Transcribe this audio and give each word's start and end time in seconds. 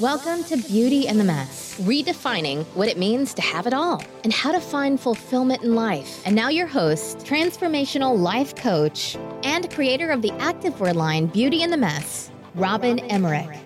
Welcome 0.00 0.44
to 0.44 0.56
Beauty 0.56 1.08
and 1.08 1.20
the 1.20 1.24
Mess, 1.24 1.78
redefining 1.78 2.64
what 2.74 2.88
it 2.88 2.96
means 2.96 3.34
to 3.34 3.42
have 3.42 3.66
it 3.66 3.74
all 3.74 4.02
and 4.24 4.32
how 4.32 4.50
to 4.50 4.58
find 4.58 4.98
fulfillment 4.98 5.62
in 5.62 5.74
life. 5.74 6.22
And 6.24 6.34
now, 6.34 6.48
your 6.48 6.66
host, 6.66 7.18
transformational 7.18 8.18
life 8.18 8.54
coach, 8.56 9.18
and 9.42 9.70
creator 9.70 10.10
of 10.10 10.22
the 10.22 10.30
activewear 10.38 10.94
line 10.94 11.26
Beauty 11.26 11.64
and 11.64 11.70
the 11.70 11.76
Mess, 11.76 12.30
Robin, 12.54 12.98
Emmerich. 13.10 13.58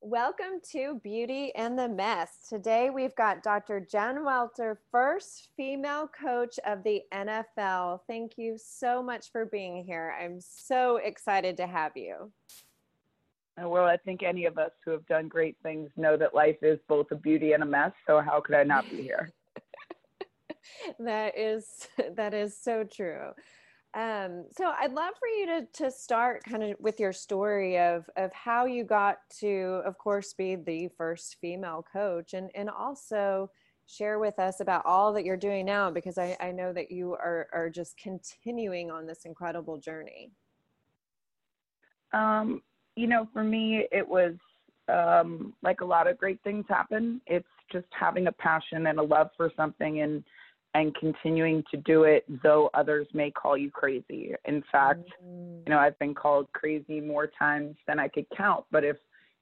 Welcome 0.00 0.60
to 0.70 1.00
Beauty 1.02 1.52
and 1.56 1.76
the 1.76 1.88
Mess. 1.88 2.46
Today 2.48 2.90
we've 2.90 3.16
got 3.16 3.42
Dr. 3.42 3.80
Jen 3.80 4.24
Welter, 4.24 4.78
first 4.92 5.48
female 5.56 6.08
coach 6.08 6.60
of 6.64 6.84
the 6.84 7.02
NFL. 7.12 7.98
Thank 8.06 8.34
you 8.36 8.56
so 8.64 9.02
much 9.02 9.32
for 9.32 9.44
being 9.44 9.84
here. 9.84 10.14
I'm 10.22 10.38
so 10.40 10.98
excited 10.98 11.56
to 11.56 11.66
have 11.66 11.96
you. 11.96 12.30
Well, 13.64 13.84
I 13.84 13.96
think 13.96 14.22
any 14.22 14.44
of 14.46 14.58
us 14.58 14.70
who 14.84 14.92
have 14.92 15.06
done 15.06 15.28
great 15.28 15.56
things 15.62 15.90
know 15.96 16.16
that 16.16 16.34
life 16.34 16.58
is 16.62 16.78
both 16.88 17.10
a 17.10 17.16
beauty 17.16 17.52
and 17.52 17.62
a 17.62 17.66
mess. 17.66 17.92
So 18.06 18.20
how 18.20 18.40
could 18.40 18.54
I 18.54 18.62
not 18.62 18.88
be 18.90 19.02
here? 19.02 19.30
that 20.98 21.36
is 21.36 21.88
that 22.16 22.34
is 22.34 22.56
so 22.56 22.84
true. 22.84 23.30
Um, 23.94 24.44
so 24.56 24.70
I'd 24.78 24.92
love 24.92 25.14
for 25.18 25.28
you 25.28 25.46
to 25.46 25.84
to 25.84 25.90
start 25.90 26.44
kind 26.44 26.62
of 26.62 26.76
with 26.78 27.00
your 27.00 27.12
story 27.12 27.78
of 27.78 28.08
of 28.16 28.32
how 28.32 28.66
you 28.66 28.84
got 28.84 29.18
to, 29.40 29.82
of 29.84 29.96
course, 29.98 30.34
be 30.34 30.56
the 30.56 30.88
first 30.96 31.36
female 31.40 31.84
coach, 31.90 32.34
and 32.34 32.50
and 32.54 32.68
also 32.68 33.50
share 33.86 34.18
with 34.18 34.38
us 34.38 34.60
about 34.60 34.84
all 34.84 35.14
that 35.14 35.24
you're 35.24 35.38
doing 35.38 35.64
now 35.64 35.90
because 35.90 36.18
I, 36.18 36.36
I 36.38 36.52
know 36.52 36.72
that 36.74 36.90
you 36.92 37.14
are 37.14 37.48
are 37.52 37.70
just 37.70 37.96
continuing 37.96 38.90
on 38.90 39.06
this 39.06 39.24
incredible 39.24 39.78
journey. 39.78 40.30
Um, 42.12 42.62
you 42.98 43.06
know, 43.06 43.28
for 43.32 43.44
me, 43.44 43.86
it 43.92 44.06
was 44.06 44.34
um, 44.88 45.54
like 45.62 45.82
a 45.82 45.84
lot 45.84 46.08
of 46.08 46.18
great 46.18 46.40
things 46.42 46.64
happen. 46.68 47.20
It's 47.26 47.46
just 47.70 47.86
having 47.98 48.26
a 48.26 48.32
passion 48.32 48.88
and 48.88 48.98
a 48.98 49.02
love 49.02 49.30
for 49.36 49.52
something 49.56 50.00
and 50.00 50.24
and 50.74 50.94
continuing 50.96 51.64
to 51.70 51.78
do 51.78 52.02
it 52.02 52.24
though 52.42 52.68
others 52.74 53.06
may 53.14 53.30
call 53.30 53.56
you 53.56 53.70
crazy. 53.70 54.34
In 54.44 54.62
fact, 54.70 55.08
mm-hmm. 55.24 55.60
you 55.66 55.70
know, 55.70 55.78
I've 55.78 55.98
been 55.98 56.14
called 56.14 56.46
crazy 56.52 57.00
more 57.00 57.26
times 57.26 57.76
than 57.86 57.98
I 57.98 58.08
could 58.08 58.26
count, 58.36 58.64
but 58.70 58.84
if 58.84 58.96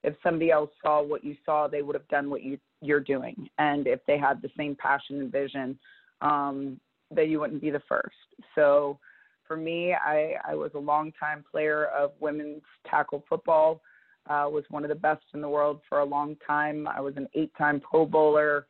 if 0.04 0.14
somebody 0.22 0.50
else 0.50 0.70
saw 0.82 1.02
what 1.02 1.24
you 1.24 1.36
saw, 1.44 1.66
they 1.66 1.82
would 1.82 1.96
have 1.96 2.08
done 2.08 2.30
what 2.30 2.42
you 2.42 2.58
you're 2.82 3.00
doing. 3.00 3.48
And 3.58 3.86
if 3.86 4.00
they 4.06 4.18
had 4.18 4.42
the 4.42 4.50
same 4.56 4.76
passion 4.76 5.20
and 5.20 5.32
vision, 5.32 5.78
um, 6.20 6.78
that 7.10 7.28
you 7.28 7.40
wouldn't 7.40 7.62
be 7.62 7.70
the 7.70 7.82
first. 7.88 8.14
So 8.54 8.98
for 9.46 9.56
me, 9.56 9.94
I, 9.94 10.34
I 10.46 10.54
was 10.54 10.70
a 10.74 10.78
long-time 10.78 11.44
player 11.50 11.86
of 11.86 12.12
women's 12.20 12.62
tackle 12.88 13.24
football. 13.28 13.80
Uh, 14.28 14.48
was 14.50 14.64
one 14.70 14.82
of 14.82 14.88
the 14.88 14.94
best 14.94 15.22
in 15.34 15.40
the 15.40 15.48
world 15.48 15.80
for 15.88 16.00
a 16.00 16.04
long 16.04 16.36
time. 16.44 16.88
I 16.88 17.00
was 17.00 17.14
an 17.16 17.28
eight-time 17.34 17.80
Pro 17.80 18.04
Bowler, 18.04 18.66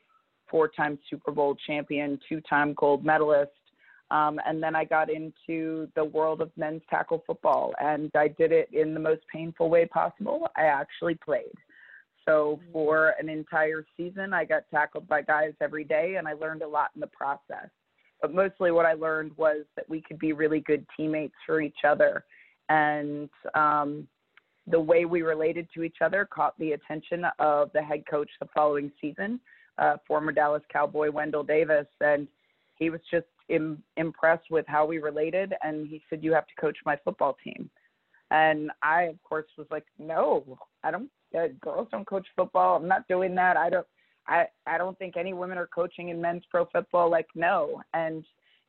four-time 0.50 0.98
Super 1.08 1.32
Bowl 1.32 1.56
champion, 1.66 2.20
two-time 2.28 2.74
gold 2.74 3.04
medalist. 3.04 3.52
Um, 4.10 4.38
and 4.46 4.62
then 4.62 4.76
I 4.76 4.84
got 4.84 5.10
into 5.10 5.88
the 5.96 6.04
world 6.04 6.40
of 6.40 6.50
men's 6.56 6.82
tackle 6.88 7.24
football, 7.26 7.74
and 7.80 8.10
I 8.14 8.28
did 8.28 8.52
it 8.52 8.68
in 8.72 8.94
the 8.94 9.00
most 9.00 9.22
painful 9.32 9.68
way 9.68 9.86
possible. 9.86 10.48
I 10.56 10.64
actually 10.64 11.14
played. 11.14 11.56
So 12.24 12.60
for 12.72 13.14
an 13.18 13.28
entire 13.28 13.84
season, 13.96 14.32
I 14.32 14.44
got 14.44 14.64
tackled 14.70 15.08
by 15.08 15.22
guys 15.22 15.54
every 15.60 15.84
day, 15.84 16.16
and 16.16 16.28
I 16.28 16.34
learned 16.34 16.62
a 16.62 16.68
lot 16.68 16.90
in 16.94 17.00
the 17.00 17.06
process. 17.08 17.70
But 18.20 18.34
mostly 18.34 18.70
what 18.70 18.86
I 18.86 18.94
learned 18.94 19.32
was 19.36 19.64
that 19.76 19.88
we 19.88 20.00
could 20.00 20.18
be 20.18 20.32
really 20.32 20.60
good 20.60 20.86
teammates 20.96 21.34
for 21.44 21.60
each 21.60 21.84
other. 21.86 22.24
And 22.68 23.28
um, 23.54 24.08
the 24.66 24.80
way 24.80 25.04
we 25.04 25.22
related 25.22 25.68
to 25.74 25.82
each 25.82 25.98
other 26.00 26.24
caught 26.24 26.58
the 26.58 26.72
attention 26.72 27.24
of 27.38 27.70
the 27.72 27.82
head 27.82 28.04
coach 28.10 28.30
the 28.40 28.48
following 28.54 28.90
season, 29.00 29.40
uh, 29.78 29.96
former 30.06 30.32
Dallas 30.32 30.62
Cowboy 30.72 31.10
Wendell 31.10 31.44
Davis. 31.44 31.86
And 32.00 32.26
he 32.78 32.90
was 32.90 33.00
just 33.10 33.26
Im- 33.48 33.82
impressed 33.96 34.50
with 34.50 34.66
how 34.66 34.86
we 34.86 34.98
related. 34.98 35.54
And 35.62 35.86
he 35.86 36.02
said, 36.10 36.24
You 36.24 36.32
have 36.32 36.46
to 36.46 36.54
coach 36.60 36.78
my 36.84 36.96
football 37.04 37.36
team. 37.44 37.70
And 38.32 38.72
I, 38.82 39.02
of 39.04 39.22
course, 39.22 39.46
was 39.56 39.68
like, 39.70 39.84
No, 39.98 40.58
I 40.82 40.90
don't, 40.90 41.10
uh, 41.36 41.48
girls 41.60 41.88
don't 41.92 42.06
coach 42.06 42.26
football. 42.34 42.76
I'm 42.76 42.88
not 42.88 43.06
doing 43.08 43.34
that. 43.36 43.56
I 43.56 43.70
don't. 43.70 43.86
I, 44.28 44.46
I 44.66 44.78
don't 44.78 44.98
think 44.98 45.16
any 45.16 45.32
women 45.32 45.58
are 45.58 45.68
coaching 45.68 46.08
in 46.08 46.20
men's 46.20 46.44
pro 46.50 46.66
football. 46.66 47.10
Like, 47.10 47.28
no. 47.34 47.82
And 47.94 48.24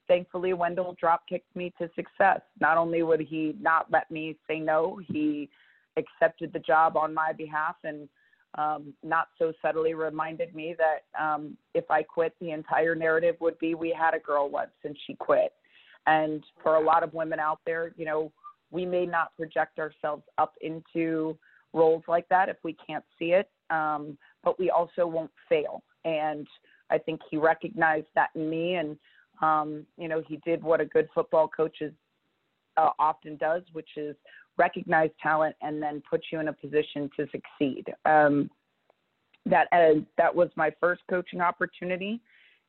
thankfully, 0.07 0.53
Wendell 0.53 0.95
drop 1.00 1.28
kicked 1.28 1.56
me 1.56 1.73
to 1.79 1.90
success. 1.95 2.41
Not 2.59 2.78
only 2.78 3.03
would 3.03 3.22
he 3.22 3.56
not 3.59 3.91
let 3.91 4.09
me 4.12 4.38
say 4.47 4.59
no, 4.59 5.00
he 5.07 5.50
accepted 5.97 6.53
the 6.53 6.59
job 6.59 6.96
on 6.96 7.13
my 7.13 7.34
behalf 7.34 7.75
and 7.84 8.07
um, 8.56 8.94
not 9.03 9.28
so 9.38 9.53
subtly 9.62 9.94
reminded 9.94 10.56
me 10.56 10.75
that 10.78 11.22
um, 11.22 11.57
if 11.73 11.90
I 11.91 12.01
quit, 12.01 12.34
the 12.40 12.51
entire 12.51 12.96
narrative 12.96 13.35
would 13.40 13.57
be 13.59 13.75
we 13.75 13.96
had 13.97 14.13
a 14.13 14.19
girl 14.19 14.50
once 14.50 14.72
and 14.84 14.97
she 15.06 15.16
quit. 15.16 15.53
And 16.07 16.44
for 16.63 16.75
a 16.75 16.84
lot 16.84 17.03
of 17.03 17.13
women 17.13 17.40
out 17.40 17.59
there, 17.66 17.94
you 17.97 18.06
know, 18.06 18.31
we 18.72 18.85
may 18.85 19.06
not 19.06 19.35
project 19.35 19.79
ourselves 19.79 20.23
up 20.38 20.53
into 20.62 21.38
roles 21.73 22.03
like 22.07 22.28
that 22.29 22.50
if 22.50 22.57
we 22.63 22.75
can't 22.85 23.03
see 23.19 23.34
it. 23.34 23.50
Um, 23.69 24.17
but 24.47 24.58
we 24.58 24.69
also 24.69 25.06
won't 25.06 25.31
fail. 25.50 25.84
And 26.06 26.47
I 26.90 26.97
think 26.97 27.19
he 27.30 27.35
recognized 27.35 28.08
that 28.16 28.30
in 28.34 28.50
me, 28.50 28.75
and 28.75 28.97
um, 29.41 29.85
you 29.97 30.08
know, 30.08 30.24
he 30.25 30.40
did 30.46 30.63
what 30.63 30.80
a 30.80 30.85
good 30.85 31.09
football 31.13 31.50
coach 31.50 31.81
is, 31.81 31.91
uh, 32.78 32.91
often 32.97 33.35
does, 33.35 33.63
which 33.74 33.90
is 33.97 34.16
recognize 34.58 35.09
talent 35.22 35.53
and 35.62 35.84
then 35.84 36.02
put 36.09 36.22
you 36.31 36.40
in 36.40 36.47
a 36.47 36.53
position 36.53 37.09
to 37.18 37.28
succeed. 37.30 37.94
Um, 38.06 38.50
that 39.47 39.68
uh, 39.74 40.00
that 40.18 40.34
was 40.34 40.50
my 40.56 40.72
first 40.79 41.02
coaching 41.09 41.41
opportunity, 41.41 42.22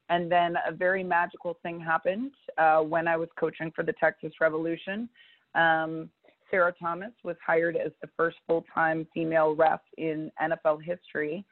and 0.08 0.30
then 0.30 0.56
a 0.66 0.72
very 0.72 1.04
magical 1.04 1.58
thing 1.62 1.78
happened 1.78 2.32
uh, 2.56 2.80
when 2.80 3.06
I 3.06 3.16
was 3.16 3.28
coaching 3.38 3.70
for 3.70 3.84
the 3.84 3.92
Texas 3.92 4.32
Revolution. 4.40 5.08
Um, 5.54 6.10
Sarah 6.50 6.74
Thomas 6.76 7.12
was 7.22 7.36
hired 7.46 7.76
as 7.76 7.92
the 8.02 8.08
first 8.16 8.38
full-time 8.48 9.06
female 9.14 9.54
ref 9.54 9.80
in 9.96 10.32
NFL 10.42 10.82
history 10.82 11.44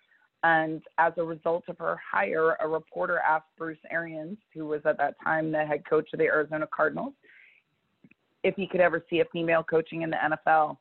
and 0.47 0.81
as 0.99 1.13
a 1.17 1.25
result 1.25 1.65
of 1.67 1.77
her 1.79 1.99
hire, 2.13 2.57
a 2.61 2.69
reporter 2.69 3.19
asked 3.19 3.49
Bruce 3.59 3.81
Arians, 3.91 4.39
who 4.55 4.67
was 4.67 4.81
at 4.85 4.97
that 4.99 5.17
time 5.25 5.51
the 5.51 5.65
head 5.65 5.83
coach 5.91 6.09
of 6.13 6.21
the 6.21 6.27
Arizona 6.27 6.69
Cardinals, 6.73 7.15
if 8.45 8.55
he 8.55 8.69
could 8.69 8.81
ever 8.81 9.05
see 9.11 9.19
a 9.19 9.25
female 9.33 9.65
coaching 9.65 10.03
in 10.03 10.11
the 10.11 10.17
NFL. 10.17 10.77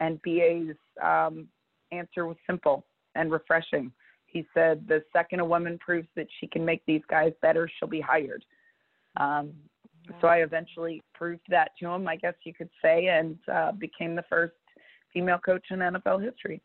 And 0.00 0.22
BA's 0.22 0.74
um, 1.04 1.48
answer 1.92 2.26
was 2.26 2.38
simple 2.46 2.86
and 3.14 3.30
refreshing. 3.30 3.92
He 4.24 4.46
said, 4.54 4.88
The 4.88 5.04
second 5.12 5.40
a 5.40 5.44
woman 5.44 5.76
proves 5.76 6.08
that 6.16 6.28
she 6.40 6.46
can 6.46 6.64
make 6.64 6.82
these 6.86 7.02
guys 7.10 7.34
better, 7.42 7.70
she'll 7.78 7.88
be 7.88 8.00
hired. 8.00 8.42
Um, 9.18 9.52
so 10.22 10.28
I 10.28 10.38
eventually 10.38 11.02
proved 11.12 11.42
that 11.50 11.72
to 11.80 11.88
him, 11.88 12.08
I 12.08 12.16
guess 12.16 12.34
you 12.44 12.54
could 12.54 12.70
say, 12.80 13.08
and 13.08 13.36
uh, 13.52 13.72
became 13.72 14.14
the 14.14 14.24
first 14.30 14.54
female 15.12 15.38
coach 15.38 15.66
in 15.70 15.80
NFL 15.80 16.24
history. 16.24 16.62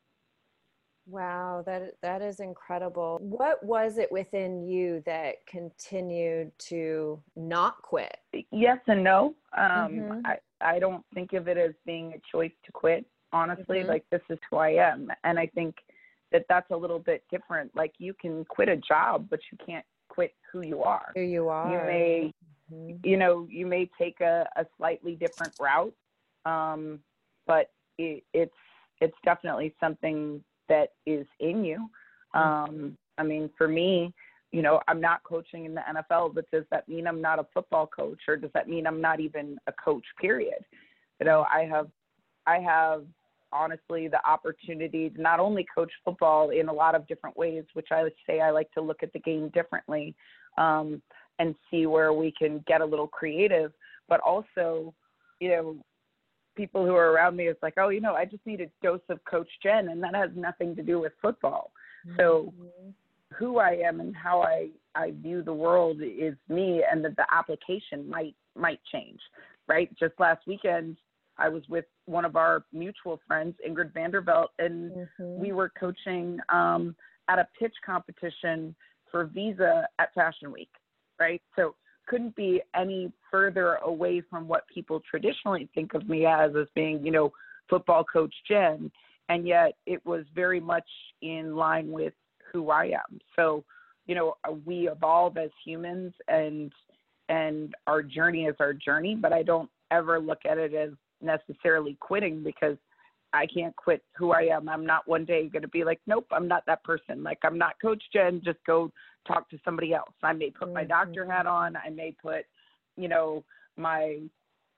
Wow, 1.08 1.64
that 1.68 1.96
that 2.02 2.22
is 2.22 2.40
incredible. 2.40 3.20
What 3.22 3.64
was 3.64 3.98
it 3.98 4.12
within 4.12 4.68
you 4.68 5.04
that 5.06 5.46
continued 5.46 6.52
to 6.60 7.22
not 7.36 7.82
quit? 7.84 8.18
Yes 8.52 8.80
and 8.88 9.04
no. 9.04 9.36
Um, 9.56 9.66
mm-hmm. 9.68 10.26
I 10.26 10.38
I 10.62 10.80
don't 10.80 11.06
think 11.14 11.34
of 11.34 11.48
it 11.48 11.58
as 11.58 11.74
being 11.86 12.14
a 12.14 12.22
choice 12.32 12.54
to 12.66 12.72
quit. 12.72 13.06
Honestly, 13.32 13.80
mm-hmm. 13.80 13.90
like 13.90 14.06
this 14.12 14.22
is 14.30 14.40
who 14.50 14.58
I 14.58 14.70
am, 14.70 15.10
and 15.24 15.38
I 15.38 15.46
think 15.48 15.76
that 16.32 16.46
that's 16.50 16.72
a 16.72 16.78
little 16.78 17.00
bit 17.00 17.24
different. 17.30 17.72
Like 17.76 17.94
you 18.00 18.14
can 18.14 18.44
quit 18.46 18.70
a 18.70 18.78
job, 18.78 19.28
but 19.30 19.40
you 19.52 19.58
can't 19.64 19.86
quit 20.10 20.34
who 20.52 20.66
you 20.66 20.82
are. 20.82 21.12
Who 21.16 21.22
you 21.22 21.50
are. 21.50 21.72
You 21.72 21.86
may, 21.86 22.34
mm-hmm. 22.74 22.98
you 23.04 23.18
know, 23.18 23.48
you 23.50 23.68
may 23.68 23.90
take 24.00 24.22
a, 24.22 24.48
a 24.56 24.66
slightly 24.78 25.16
different 25.16 25.54
route, 25.60 25.94
um, 26.46 27.00
but 27.46 27.70
it, 28.00 28.24
it's 28.34 28.56
it's 29.02 29.18
definitely 29.24 29.76
something 29.80 30.44
that 30.70 30.90
is 31.06 31.26
in 31.40 31.64
you. 31.64 31.90
Mm-hmm. 32.36 32.74
Um, 32.74 32.98
I 33.18 33.24
mean, 33.24 33.50
for 33.58 33.68
me, 33.68 34.14
you 34.52 34.62
know, 34.62 34.80
I'm 34.88 35.02
not 35.02 35.24
coaching 35.24 35.66
in 35.66 35.76
the 35.76 35.82
NFL, 35.82 36.34
but 36.34 36.50
does 36.52 36.64
that 36.72 36.88
mean 36.88 37.08
I'm 37.08 37.22
not 37.22 37.40
a 37.40 37.48
football 37.54 37.88
coach 37.88 38.20
or 38.28 38.38
does 38.38 38.52
that 38.54 38.70
mean 38.70 38.88
I'm 38.88 39.02
not 39.02 39.20
even 39.20 39.58
a 39.68 39.74
coach, 39.74 40.06
period? 40.20 40.64
You 41.20 41.26
know, 41.26 41.46
I 41.52 41.66
have, 41.66 41.88
I 42.46 42.60
have 42.60 43.04
honestly 43.52 44.08
the 44.08 44.26
opportunity 44.28 45.10
to 45.10 45.22
not 45.22 45.40
only 45.40 45.66
coach 45.74 45.92
football 46.04 46.50
in 46.50 46.68
a 46.68 46.74
lot 46.74 46.96
of 46.96 47.08
different 47.08 47.36
ways, 47.38 47.64
which 47.74 47.88
I 47.92 48.04
would 48.04 48.14
say 48.28 48.42
I 48.42 48.52
like 48.52 48.72
to 48.74 48.82
look 48.82 49.04
at 49.04 49.14
the 49.14 49.20
game 49.20 49.50
differently 49.50 50.16
um, 50.58 51.02
and 51.40 51.56
see 51.72 51.86
where 51.86 52.14
we 52.14 52.32
can 52.38 52.64
get 52.68 52.82
a 52.82 52.86
little 52.86 53.08
creative, 53.08 53.72
but 54.08 54.20
also, 54.22 54.94
you 55.40 55.50
know, 55.50 55.78
people 56.56 56.86
who 56.86 56.96
are 56.96 57.12
around 57.12 57.36
me 57.36 57.48
is 57.48 57.58
like, 57.62 57.76
oh, 57.78 57.90
you 57.90 58.02
know, 58.02 58.14
I 58.14 58.26
just 58.26 58.46
need 58.46 58.62
a 58.62 58.68
dose 58.82 59.02
of 59.10 59.24
Coach 59.26 59.50
Jen, 59.62 59.90
and 59.90 60.02
that 60.04 60.16
has 60.16 60.30
nothing 60.36 60.76
to 60.76 60.84
do 60.84 61.00
with 61.00 61.14
football. 61.22 61.72
Mm-hmm. 62.08 62.18
So, 62.20 62.54
who 63.38 63.60
I 63.60 63.72
am 63.72 64.00
and 64.00 64.16
how 64.16 64.42
I 64.42 64.70
I 64.94 65.12
view 65.12 65.42
the 65.42 65.54
world 65.54 66.02
is 66.02 66.36
me, 66.48 66.84
and 66.90 67.04
that 67.04 67.16
the 67.18 67.26
application 67.32 68.10
might 68.10 68.36
might 68.56 68.80
change. 68.92 69.20
Right? 69.68 69.90
Just 69.98 70.14
last 70.20 70.46
weekend, 70.46 70.98
I 71.38 71.50
was 71.50 71.64
with 71.68 71.86
one 72.06 72.24
of 72.24 72.36
our 72.36 72.64
mutual 72.72 73.20
friends, 73.28 73.56
Ingrid 73.68 73.92
Vanderveldt, 73.94 74.50
and 74.60 74.92
mm-hmm. 74.92 75.40
we 75.40 75.52
were 75.52 75.72
coaching 75.78 76.40
um, 76.50 76.96
at 77.28 77.40
a 77.40 77.48
pitch 77.60 77.74
competition 77.86 78.76
for 79.12 79.26
Visa 79.26 79.88
at 80.00 80.14
Fashion 80.14 80.52
Week, 80.52 80.70
right? 81.20 81.42
So 81.56 81.76
couldn't 82.08 82.36
be 82.36 82.62
any 82.76 83.12
further 83.32 83.76
away 83.76 84.22
from 84.30 84.48
what 84.48 84.68
people 84.68 85.02
traditionally 85.10 85.70
think 85.74 85.94
of 85.94 86.08
me 86.08 86.26
as, 86.26 86.52
as 86.60 86.68
being, 86.76 87.04
you 87.06 87.12
know, 87.12 87.32
football 87.70 88.04
coach 88.04 88.34
Jen. 88.48 88.92
And 89.30 89.48
yet 89.48 89.74
it 89.86 90.06
was 90.06 90.24
very 90.36 90.60
much 90.60 90.88
in 91.22 91.56
line 91.56 91.92
with 91.92 92.14
who 92.52 92.70
I 92.70 92.86
am. 92.86 93.20
So, 93.36 93.64
you 94.06 94.16
know, 94.16 94.36
uh, 94.48 94.54
we 94.66 94.88
evolve 94.88 95.38
as 95.38 95.50
humans 95.66 96.14
and 96.28 96.72
and 97.28 97.74
our 97.88 98.04
journey 98.04 98.46
is 98.46 98.56
our 98.60 98.72
journey, 98.72 99.16
but 99.16 99.34
I 99.34 99.42
don't 99.42 99.70
ever 99.90 100.20
look 100.20 100.46
at 100.48 100.60
it 100.60 100.76
as 100.76 100.92
necessarily 101.22 101.98
quitting 102.00 102.44
because 102.44 102.78
I 103.36 103.46
can't 103.46 103.76
quit 103.76 104.04
who 104.16 104.32
I 104.32 104.44
am. 104.44 104.70
I'm 104.70 104.86
not 104.86 105.08
one 105.08 105.26
day 105.26 105.48
going 105.48 105.62
to 105.62 105.68
be 105.68 105.84
like, 105.84 106.00
nope, 106.08 106.28
I'm 106.32 106.48
not 106.48 106.64
that 106.68 106.84
person. 106.84 107.24
Like, 107.24 107.40
I'm 107.44 107.58
not 107.58 107.76
Coach 107.82 108.04
Jen, 108.14 108.42
just 108.44 108.60
go 108.66 108.92
talk 109.28 109.50
to 109.50 109.60
somebody 109.66 109.94
else. 109.94 110.14
I 110.24 110.34
may 110.34 110.52
put 110.52 110.74
my 110.74 110.84
doctor 110.84 111.24
mm-hmm. 111.24 111.32
hat 111.32 111.46
on. 111.46 111.76
I 111.76 111.90
may 111.90 112.16
put, 112.22 112.46
you 112.98 113.08
know, 113.08 113.44
my 113.78 114.20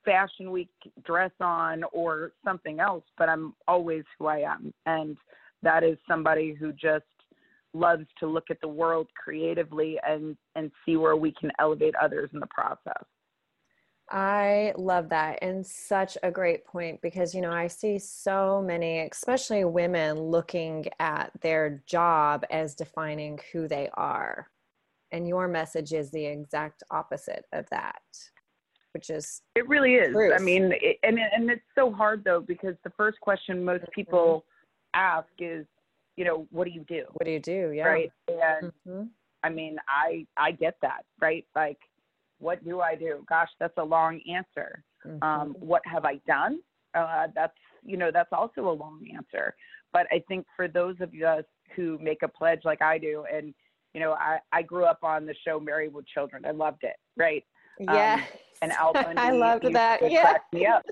fashion 0.04 0.52
week 0.52 0.70
dress 1.06 1.32
on 1.42 1.84
or 1.92 2.32
something 2.44 2.80
else, 2.80 3.04
but 3.18 3.30
I'm 3.30 3.54
always 3.68 4.04
who 4.18 4.28
I 4.28 4.40
am. 4.40 4.74
And 4.86 5.18
that 5.64 5.84
is 5.84 5.98
somebody 6.08 6.54
who 6.54 6.72
just 6.72 7.06
loves 7.74 8.06
to 8.20 8.28
look 8.28 8.46
at 8.50 8.62
the 8.62 8.68
world 8.68 9.08
creatively 9.22 9.98
and, 10.08 10.36
and 10.56 10.72
see 10.86 10.96
where 10.96 11.16
we 11.16 11.32
can 11.32 11.52
elevate 11.60 11.94
others 12.02 12.30
in 12.34 12.40
the 12.40 12.48
process. 12.48 13.04
I 14.10 14.74
love 14.78 15.10
that 15.10 15.40
and 15.42 15.66
such 15.66 16.18
a 16.24 16.32
great 16.32 16.66
point 16.66 17.02
because 17.02 17.36
you 17.36 17.42
know 17.42 17.52
I 17.52 17.68
see 17.68 18.00
so 18.00 18.64
many 18.66 19.00
especially 19.00 19.66
women 19.66 20.18
looking 20.18 20.86
at 21.00 21.32
their 21.42 21.84
job 21.86 22.46
as 22.50 22.74
defining 22.74 23.40
who 23.52 23.68
they 23.68 23.90
are. 23.96 24.50
And 25.12 25.28
your 25.28 25.48
message 25.48 25.94
is 25.94 26.10
the 26.12 26.26
exact 26.26 26.84
opposite 26.92 27.46
of 27.52 27.70
that. 27.70 28.02
Which 28.94 29.10
is 29.10 29.42
It 29.56 29.68
really 29.68 29.96
is. 29.96 30.16
I 30.16 30.40
mean 30.40 30.74
it, 30.82 31.00
and 31.04 31.20
and 31.20 31.52
it's 31.52 31.62
so 31.76 31.92
hard 31.92 32.24
though 32.24 32.42
because 32.42 32.76
the 32.86 32.92
first 32.92 33.20
question 33.20 33.66
most 33.66 33.82
mm-hmm. 33.82 33.92
people 33.94 34.46
ask 34.94 35.28
is, 35.40 35.66
you 36.16 36.24
know, 36.24 36.48
what 36.52 36.64
do 36.64 36.72
you 36.72 36.86
do? 36.88 37.04
What 37.12 37.26
do 37.26 37.32
you 37.32 37.42
do? 37.42 37.74
Yeah. 37.76 37.88
Right? 37.88 38.12
And 38.30 38.72
mm-hmm. 38.88 39.04
I 39.44 39.50
mean, 39.50 39.78
I 39.90 40.26
I 40.38 40.52
get 40.52 40.78
that, 40.82 41.04
right? 41.20 41.46
Like 41.56 41.80
what 42.40 42.64
do 42.64 42.82
I 42.82 42.96
do? 42.96 43.24
Gosh, 43.28 43.50
that's 43.60 43.78
a 43.78 43.84
long 43.84 44.22
answer. 44.32 44.84
Mm-hmm. 45.06 45.24
Um, 45.24 45.56
what 45.60 45.82
have 45.86 46.06
I 46.06 46.20
done? 46.28 46.60
Uh, 46.94 47.28
that's 47.36 47.54
you 47.84 47.98
know 47.98 48.12
that's 48.12 48.32
also 48.32 48.70
a 48.70 48.72
long 48.72 49.06
answer. 49.14 49.56
But 49.94 50.08
I 50.12 50.24
think 50.28 50.46
for 50.56 50.68
those 50.68 50.96
of 51.00 51.14
us 51.14 51.46
who 51.76 51.98
make 52.02 52.24
a 52.24 52.28
pledge 52.28 52.62
like 52.66 52.82
I 52.82 52.98
do, 52.98 53.26
and 53.32 53.54
you 53.94 54.00
know 54.00 54.14
I 54.14 54.40
I 54.52 54.62
grew 54.62 54.86
up 54.86 55.00
on 55.04 55.26
the 55.26 55.36
show 55.46 55.60
Married 55.60 55.94
with 55.94 56.08
Children. 56.08 56.46
I 56.46 56.52
loved 56.52 56.84
it. 56.84 56.96
Right. 57.16 57.44
Yeah. 57.80 58.16
Um, 58.16 58.40
and 58.64 58.72
Al 58.80 58.94
Bundy, 58.94 59.18
I 59.18 59.32
loved 59.32 59.74
that. 59.74 60.12
Yeah. 60.12 60.38
Me 60.52 60.66
up. 60.66 60.84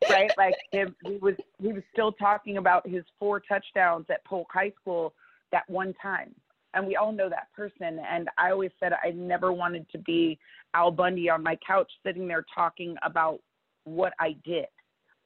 right? 0.10 0.30
Like 0.38 0.54
him, 0.70 0.94
he 1.04 1.16
was 1.16 1.34
he 1.60 1.72
was 1.72 1.82
still 1.92 2.12
talking 2.12 2.56
about 2.56 2.86
his 2.88 3.02
four 3.18 3.40
touchdowns 3.40 4.06
at 4.10 4.24
Polk 4.24 4.48
High 4.52 4.72
School 4.80 5.12
that 5.50 5.64
one 5.68 5.94
time 6.00 6.34
and 6.74 6.86
we 6.86 6.96
all 6.96 7.12
know 7.12 7.28
that 7.28 7.48
person. 7.54 8.00
And 8.10 8.28
I 8.38 8.50
always 8.50 8.70
said 8.80 8.92
I 8.92 9.10
never 9.10 9.52
wanted 9.52 9.88
to 9.90 9.98
be 9.98 10.38
Al 10.74 10.90
Bundy 10.90 11.30
on 11.30 11.42
my 11.42 11.58
couch 11.66 11.90
sitting 12.04 12.28
there 12.28 12.44
talking 12.54 12.96
about 13.04 13.40
what 13.84 14.12
I 14.20 14.36
did. 14.44 14.66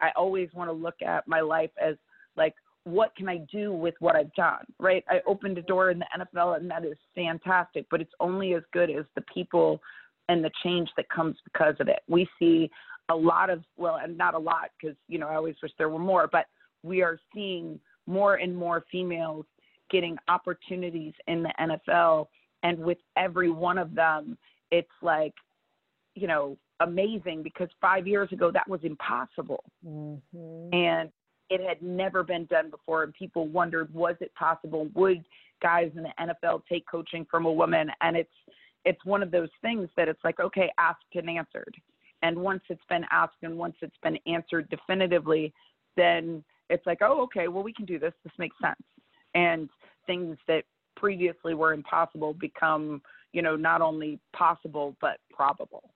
I 0.00 0.10
always 0.16 0.48
want 0.54 0.68
to 0.68 0.72
look 0.72 1.02
at 1.04 1.26
my 1.26 1.40
life 1.40 1.70
as 1.80 1.96
like, 2.36 2.54
what 2.84 3.14
can 3.14 3.28
I 3.28 3.38
do 3.52 3.72
with 3.72 3.94
what 4.00 4.16
I've 4.16 4.32
done? 4.34 4.64
Right? 4.80 5.04
I 5.08 5.20
opened 5.26 5.58
a 5.58 5.62
door 5.62 5.90
in 5.90 6.00
the 6.00 6.06
NFL, 6.18 6.56
and 6.56 6.70
that 6.70 6.84
is 6.84 6.96
fantastic, 7.14 7.86
but 7.90 8.00
it's 8.00 8.12
only 8.18 8.54
as 8.54 8.62
good 8.72 8.90
as 8.90 9.04
the 9.14 9.22
people 9.32 9.80
and 10.28 10.44
the 10.44 10.50
change 10.64 10.88
that 10.96 11.08
comes 11.08 11.36
because 11.44 11.74
of 11.78 11.88
it. 11.88 12.00
We 12.08 12.28
see 12.38 12.70
a 13.08 13.14
lot 13.14 13.50
of, 13.50 13.62
well, 13.76 13.98
and 14.02 14.16
not 14.16 14.34
a 14.34 14.38
lot 14.38 14.70
because, 14.80 14.96
you 15.08 15.18
know, 15.18 15.28
I 15.28 15.36
always 15.36 15.56
wish 15.62 15.72
there 15.78 15.88
were 15.88 15.98
more, 15.98 16.28
but 16.30 16.46
we 16.82 17.02
are 17.02 17.18
seeing 17.34 17.78
more 18.06 18.36
and 18.36 18.56
more 18.56 18.84
females 18.90 19.46
getting 19.90 20.16
opportunities 20.28 21.12
in 21.26 21.42
the 21.42 21.52
NFL. 21.60 22.28
And 22.62 22.78
with 22.78 22.98
every 23.16 23.50
one 23.50 23.78
of 23.78 23.94
them, 23.94 24.36
it's 24.70 24.88
like, 25.02 25.34
you 26.14 26.26
know, 26.26 26.56
amazing 26.80 27.42
because 27.42 27.68
five 27.80 28.06
years 28.06 28.30
ago 28.32 28.50
that 28.50 28.68
was 28.68 28.80
impossible. 28.82 29.64
Mm-hmm. 29.86 30.74
And 30.74 31.10
it 31.50 31.60
had 31.66 31.82
never 31.82 32.22
been 32.22 32.46
done 32.46 32.70
before. 32.70 33.02
And 33.02 33.12
people 33.12 33.48
wondered, 33.48 33.92
was 33.92 34.16
it 34.20 34.34
possible? 34.34 34.88
Would 34.94 35.24
guys 35.60 35.90
in 35.94 36.02
the 36.02 36.12
NFL 36.20 36.62
take 36.68 36.86
coaching 36.90 37.26
from 37.30 37.46
a 37.46 37.52
woman? 37.52 37.90
And 38.00 38.16
it's, 38.16 38.30
it's 38.84 39.04
one 39.04 39.22
of 39.22 39.30
those 39.30 39.50
things 39.60 39.88
that 39.96 40.08
it's 40.08 40.22
like, 40.24 40.40
okay, 40.40 40.72
asked 40.78 41.04
and 41.14 41.28
answered. 41.28 41.74
And 42.22 42.36
once 42.38 42.62
it's 42.68 42.84
been 42.88 43.04
asked 43.10 43.36
and 43.42 43.58
once 43.58 43.74
it's 43.82 43.96
been 44.02 44.18
answered 44.26 44.70
definitively, 44.70 45.52
then 45.96 46.42
it's 46.70 46.86
like, 46.86 46.98
oh, 47.02 47.22
okay, 47.22 47.48
well, 47.48 47.62
we 47.62 47.72
can 47.72 47.84
do 47.84 47.98
this. 47.98 48.14
This 48.24 48.32
makes 48.38 48.56
sense 48.62 48.80
and 49.34 49.68
things 50.06 50.36
that 50.48 50.64
previously 50.96 51.54
were 51.54 51.72
impossible 51.72 52.34
become 52.34 53.02
you 53.32 53.42
know 53.42 53.56
not 53.56 53.80
only 53.80 54.20
possible 54.32 54.96
but 55.00 55.18
probable. 55.30 55.94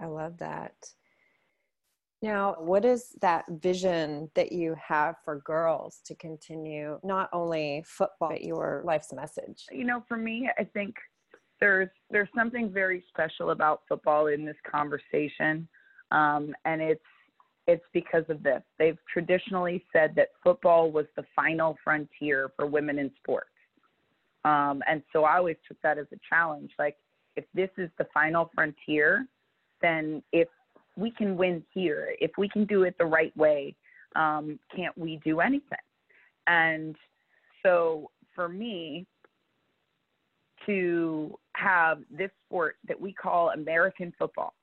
I 0.00 0.06
love 0.06 0.38
that. 0.38 0.74
Now 2.20 2.56
what 2.58 2.84
is 2.84 3.10
that 3.20 3.44
vision 3.48 4.30
that 4.34 4.52
you 4.52 4.74
have 4.82 5.16
for 5.24 5.40
girls 5.40 6.00
to 6.06 6.14
continue 6.16 6.98
not 7.04 7.28
only 7.32 7.84
football 7.86 8.30
but 8.30 8.42
your 8.42 8.82
life's 8.84 9.12
message? 9.12 9.66
You 9.70 9.84
know 9.84 10.02
for 10.08 10.16
me 10.16 10.50
i 10.58 10.64
think 10.64 10.96
there's 11.60 11.88
there's 12.10 12.28
something 12.36 12.70
very 12.72 13.04
special 13.08 13.50
about 13.50 13.82
football 13.88 14.28
in 14.28 14.44
this 14.44 14.56
conversation. 14.70 15.68
Um, 16.10 16.54
and 16.64 16.80
it's 16.80 17.00
it's 17.68 17.84
because 17.92 18.24
of 18.30 18.42
this. 18.42 18.62
They've 18.78 18.98
traditionally 19.12 19.84
said 19.92 20.14
that 20.16 20.28
football 20.42 20.90
was 20.90 21.04
the 21.16 21.24
final 21.36 21.76
frontier 21.84 22.50
for 22.56 22.66
women 22.66 22.98
in 22.98 23.10
sports. 23.22 23.50
Um, 24.44 24.82
and 24.88 25.02
so 25.12 25.24
I 25.24 25.36
always 25.36 25.56
took 25.68 25.76
that 25.82 25.98
as 25.98 26.06
a 26.12 26.16
challenge. 26.28 26.70
Like, 26.78 26.96
if 27.36 27.44
this 27.54 27.68
is 27.76 27.90
the 27.98 28.06
final 28.12 28.50
frontier, 28.54 29.26
then 29.82 30.22
if 30.32 30.48
we 30.96 31.10
can 31.10 31.36
win 31.36 31.62
here, 31.72 32.14
if 32.20 32.30
we 32.38 32.48
can 32.48 32.64
do 32.64 32.84
it 32.84 32.96
the 32.98 33.04
right 33.04 33.36
way, 33.36 33.76
um, 34.16 34.58
can't 34.74 34.96
we 34.96 35.20
do 35.22 35.40
anything? 35.40 35.78
And 36.46 36.96
so 37.62 38.10
for 38.34 38.48
me, 38.48 39.06
to 40.64 41.38
have 41.54 42.00
this 42.10 42.30
sport 42.46 42.76
that 42.86 42.98
we 42.98 43.12
call 43.12 43.50
American 43.50 44.12
football, 44.18 44.54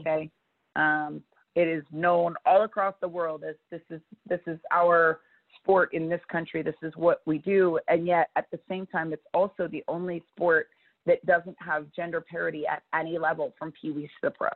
okay, 0.00 0.30
um, 0.74 1.22
it 1.56 1.66
is 1.66 1.82
known 1.90 2.34
all 2.44 2.62
across 2.62 2.94
the 3.00 3.08
world 3.08 3.42
as 3.42 3.56
this 3.70 3.80
is 3.90 4.00
this 4.28 4.40
is 4.46 4.58
our 4.70 5.20
sport 5.58 5.92
in 5.94 6.08
this 6.08 6.20
country. 6.30 6.62
This 6.62 6.74
is 6.82 6.92
what 6.96 7.22
we 7.26 7.38
do, 7.38 7.80
and 7.88 8.06
yet 8.06 8.28
at 8.36 8.48
the 8.52 8.60
same 8.68 8.86
time, 8.86 9.12
it's 9.12 9.26
also 9.34 9.66
the 9.66 9.82
only 9.88 10.22
sport 10.34 10.68
that 11.06 11.24
doesn't 11.24 11.56
have 11.58 11.86
gender 11.94 12.20
parity 12.20 12.66
at 12.66 12.82
any 12.94 13.18
level 13.18 13.54
from 13.58 13.72
Pee 13.72 13.90
Wees 13.90 14.10
to 14.20 14.28
the 14.28 14.30
pros. 14.30 14.52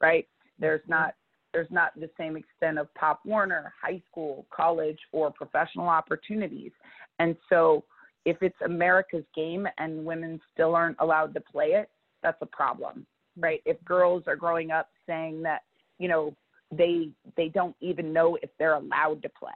Right? 0.00 0.26
There's 0.58 0.80
mm-hmm. 0.82 0.92
not 0.92 1.14
there's 1.52 1.70
not 1.70 1.92
the 1.94 2.10
same 2.18 2.36
extent 2.36 2.78
of 2.78 2.92
Pop 2.94 3.20
Warner, 3.24 3.72
high 3.80 4.02
school, 4.10 4.44
college, 4.50 4.98
or 5.12 5.30
professional 5.30 5.88
opportunities. 5.88 6.72
And 7.20 7.36
so, 7.48 7.84
if 8.24 8.38
it's 8.40 8.56
America's 8.64 9.24
game 9.36 9.68
and 9.76 10.04
women 10.04 10.40
still 10.52 10.74
aren't 10.74 10.96
allowed 11.00 11.34
to 11.34 11.40
play 11.40 11.72
it, 11.72 11.90
that's 12.22 12.40
a 12.40 12.46
problem, 12.46 13.06
right? 13.38 13.60
If 13.66 13.84
girls 13.84 14.24
are 14.26 14.34
growing 14.34 14.70
up 14.70 14.88
saying 15.06 15.42
that 15.42 15.60
you 15.98 16.08
know 16.08 16.34
they 16.70 17.10
they 17.36 17.48
don't 17.48 17.76
even 17.80 18.12
know 18.12 18.36
if 18.42 18.50
they're 18.58 18.74
allowed 18.74 19.22
to 19.22 19.28
play 19.28 19.52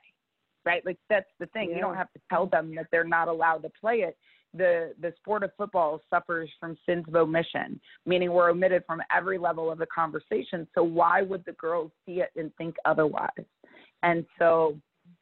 right? 0.68 0.84
Like 0.84 0.98
that's 1.08 1.30
the 1.40 1.46
thing. 1.46 1.70
Yeah. 1.70 1.76
you 1.76 1.80
don't 1.80 1.96
have 1.96 2.12
to 2.12 2.20
tell 2.28 2.46
them 2.46 2.74
that 2.74 2.86
they're 2.92 3.02
not 3.02 3.28
allowed 3.28 3.62
to 3.62 3.70
play 3.80 3.96
it. 3.96 4.16
The 4.54 4.94
the 5.00 5.12
sport 5.16 5.42
of 5.42 5.50
football 5.56 6.00
suffers 6.10 6.50
from 6.60 6.76
sins 6.86 7.04
of 7.08 7.14
omission 7.14 7.80
meaning 8.06 8.32
we're 8.32 8.50
omitted 8.50 8.82
from 8.86 9.00
every 9.14 9.38
level 9.38 9.70
of 9.70 9.78
the 9.78 9.86
conversation. 9.86 10.66
So 10.74 10.82
why 10.82 11.22
would 11.22 11.44
the 11.44 11.52
girls 11.52 11.90
see 12.04 12.20
it 12.20 12.30
and 12.36 12.54
think 12.56 12.76
otherwise? 12.84 13.28
And 14.02 14.24
so 14.38 14.76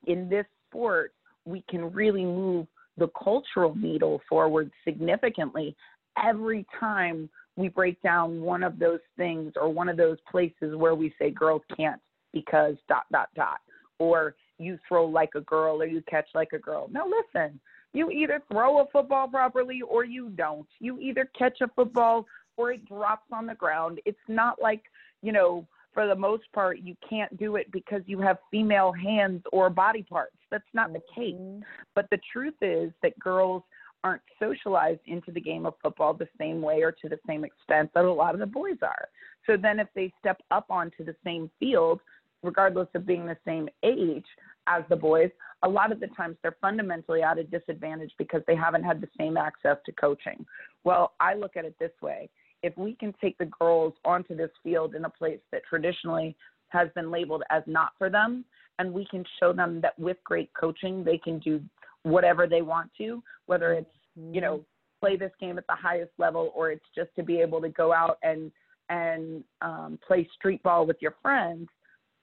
in 0.06 0.28
this 0.28 0.46
sport 0.68 1.12
we 1.44 1.64
can 1.70 1.92
really 1.92 2.24
move 2.24 2.66
the 2.98 3.08
cultural 3.22 3.74
needle 3.76 4.20
forward 4.28 4.70
significantly 4.84 5.76
every 6.24 6.64
time 6.80 7.28
we 7.56 7.68
break 7.68 8.00
down 8.02 8.40
one 8.40 8.62
of 8.62 8.78
those 8.78 9.00
things 9.16 9.54
or 9.56 9.68
one 9.68 9.88
of 9.88 9.96
those 9.96 10.18
places 10.30 10.76
where 10.76 10.94
we 10.94 11.14
say 11.18 11.30
girls 11.30 11.62
can't 11.76 12.00
because 12.32 12.76
dot 12.88 13.06
dot 13.10 13.28
dot 13.34 13.60
or 13.98 14.34
you 14.58 14.78
throw 14.86 15.06
like 15.06 15.30
a 15.34 15.40
girl 15.42 15.82
or 15.82 15.86
you 15.86 16.02
catch 16.08 16.28
like 16.34 16.52
a 16.52 16.58
girl. 16.58 16.88
Now 16.90 17.04
listen, 17.06 17.58
you 17.92 18.10
either 18.10 18.42
throw 18.50 18.80
a 18.80 18.86
football 18.92 19.28
properly 19.28 19.80
or 19.82 20.04
you 20.04 20.30
don't. 20.30 20.68
You 20.80 20.98
either 21.00 21.28
catch 21.38 21.60
a 21.62 21.68
football 21.68 22.26
or 22.56 22.72
it 22.72 22.86
drops 22.86 23.26
on 23.32 23.46
the 23.46 23.54
ground. 23.54 24.00
It's 24.04 24.18
not 24.28 24.60
like, 24.60 24.82
you 25.22 25.32
know, 25.32 25.66
for 25.92 26.06
the 26.06 26.14
most 26.14 26.44
part, 26.52 26.80
you 26.80 26.94
can't 27.08 27.34
do 27.38 27.56
it 27.56 27.72
because 27.72 28.02
you 28.04 28.20
have 28.20 28.36
female 28.50 28.92
hands 28.92 29.42
or 29.50 29.70
body 29.70 30.02
parts. 30.02 30.36
That's 30.50 30.64
not 30.74 30.92
the 30.92 31.00
case. 31.14 31.34
Mhm. 31.34 31.62
But 31.94 32.10
the 32.10 32.18
truth 32.30 32.56
is 32.60 32.92
that 33.02 33.18
girls 33.18 33.62
aren't 34.06 34.22
socialized 34.38 35.00
into 35.06 35.32
the 35.32 35.40
game 35.40 35.66
of 35.66 35.74
football 35.82 36.14
the 36.14 36.28
same 36.38 36.62
way 36.62 36.82
or 36.82 36.92
to 36.92 37.08
the 37.08 37.18
same 37.26 37.42
extent 37.42 37.90
that 37.92 38.04
a 38.04 38.12
lot 38.12 38.34
of 38.34 38.40
the 38.40 38.46
boys 38.46 38.76
are. 38.80 39.08
So 39.46 39.56
then 39.56 39.80
if 39.80 39.88
they 39.96 40.12
step 40.20 40.40
up 40.52 40.66
onto 40.70 41.04
the 41.04 41.16
same 41.24 41.50
field, 41.58 42.00
regardless 42.44 42.86
of 42.94 43.04
being 43.04 43.26
the 43.26 43.36
same 43.44 43.68
age 43.82 44.24
as 44.68 44.84
the 44.88 44.94
boys, 44.94 45.30
a 45.64 45.68
lot 45.68 45.90
of 45.90 45.98
the 45.98 46.06
times 46.08 46.36
they're 46.42 46.56
fundamentally 46.60 47.22
at 47.22 47.36
a 47.36 47.42
disadvantage 47.42 48.12
because 48.16 48.42
they 48.46 48.54
haven't 48.54 48.84
had 48.84 49.00
the 49.00 49.08
same 49.18 49.36
access 49.36 49.76
to 49.86 49.92
coaching. 49.92 50.46
Well, 50.84 51.14
I 51.18 51.34
look 51.34 51.56
at 51.56 51.64
it 51.64 51.74
this 51.80 51.90
way 52.00 52.30
if 52.62 52.76
we 52.78 52.94
can 52.94 53.12
take 53.20 53.36
the 53.38 53.50
girls 53.58 53.92
onto 54.04 54.36
this 54.36 54.50
field 54.62 54.94
in 54.94 55.04
a 55.04 55.10
place 55.10 55.40
that 55.50 55.62
traditionally 55.68 56.36
has 56.68 56.88
been 56.94 57.10
labeled 57.10 57.42
as 57.50 57.62
not 57.66 57.90
for 57.98 58.08
them, 58.08 58.44
and 58.78 58.92
we 58.92 59.04
can 59.10 59.24
show 59.40 59.52
them 59.52 59.80
that 59.80 59.98
with 59.98 60.16
great 60.24 60.50
coaching, 60.54 61.04
they 61.04 61.18
can 61.18 61.38
do 61.40 61.60
whatever 62.02 62.46
they 62.46 62.62
want 62.62 62.90
to, 62.96 63.22
whether 63.46 63.72
it's, 63.72 63.90
you 64.32 64.40
know, 64.40 64.64
play 65.00 65.16
this 65.16 65.32
game 65.40 65.58
at 65.58 65.66
the 65.66 65.74
highest 65.74 66.12
level 66.18 66.52
or 66.54 66.70
it's 66.70 66.84
just 66.94 67.10
to 67.16 67.22
be 67.22 67.40
able 67.40 67.60
to 67.60 67.68
go 67.68 67.92
out 67.92 68.18
and 68.22 68.50
and 68.88 69.42
um, 69.62 69.98
play 70.06 70.28
street 70.38 70.62
ball 70.62 70.86
with 70.86 70.96
your 71.00 71.14
friends 71.20 71.68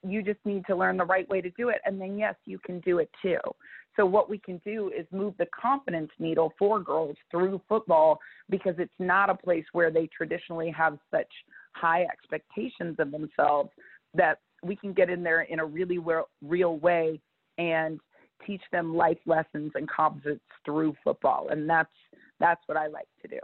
you 0.03 0.21
just 0.21 0.39
need 0.45 0.65
to 0.67 0.75
learn 0.75 0.97
the 0.97 1.05
right 1.05 1.27
way 1.29 1.41
to 1.41 1.49
do 1.51 1.69
it. 1.69 1.81
And 1.85 1.99
then 1.99 2.17
yes 2.17 2.35
you 2.45 2.59
can 2.59 2.79
do 2.81 2.99
it 2.99 3.09
too. 3.21 3.37
So 3.95 4.05
what 4.05 4.29
we 4.29 4.39
can 4.39 4.59
do 4.65 4.91
is 4.97 5.05
move 5.11 5.35
the 5.37 5.45
confidence 5.59 6.09
needle 6.19 6.53
for 6.57 6.79
girls 6.79 7.15
through 7.29 7.61
football 7.69 8.19
because 8.49 8.73
it's 8.79 8.93
not 8.99 9.29
a 9.29 9.35
place 9.35 9.65
where 9.71 9.91
they 9.91 10.09
traditionally 10.15 10.71
have 10.71 10.97
such 11.11 11.27
high 11.73 12.03
expectations 12.03 12.95
of 12.99 13.11
themselves 13.11 13.69
that 14.15 14.39
we 14.63 14.75
can 14.75 14.93
get 14.93 15.09
in 15.09 15.23
there 15.23 15.41
in 15.41 15.59
a 15.59 15.65
really 15.65 15.99
real, 15.99 16.27
real 16.41 16.77
way 16.77 17.19
and 17.57 17.99
teach 18.45 18.63
them 18.71 18.95
life 18.95 19.19
lessons 19.25 19.71
and 19.75 19.89
confidence 19.89 20.41
through 20.65 20.95
football 21.03 21.47
and 21.49 21.69
that's 21.69 21.89
that's 22.39 22.61
what 22.67 22.77
I 22.77 22.87
like 22.87 23.07
to 23.21 23.27
do. 23.27 23.39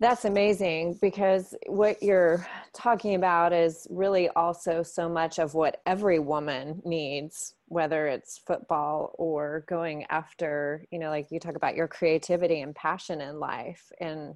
That's 0.00 0.24
amazing 0.24 0.98
because 1.00 1.54
what 1.66 2.02
you're 2.02 2.46
talking 2.72 3.14
about 3.14 3.52
is 3.52 3.86
really 3.90 4.28
also 4.30 4.82
so 4.82 5.08
much 5.08 5.38
of 5.38 5.54
what 5.54 5.80
every 5.86 6.18
woman 6.18 6.82
needs, 6.84 7.54
whether 7.66 8.08
it's 8.08 8.38
football 8.38 9.14
or 9.18 9.64
going 9.68 10.04
after, 10.10 10.84
you 10.90 10.98
know, 10.98 11.10
like 11.10 11.28
you 11.30 11.38
talk 11.38 11.54
about 11.54 11.76
your 11.76 11.86
creativity 11.86 12.60
and 12.60 12.74
passion 12.74 13.20
in 13.20 13.38
life 13.38 13.90
and 14.00 14.34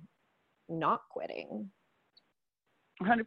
not 0.69 1.03
quitting. 1.11 1.71
100%. 3.03 3.25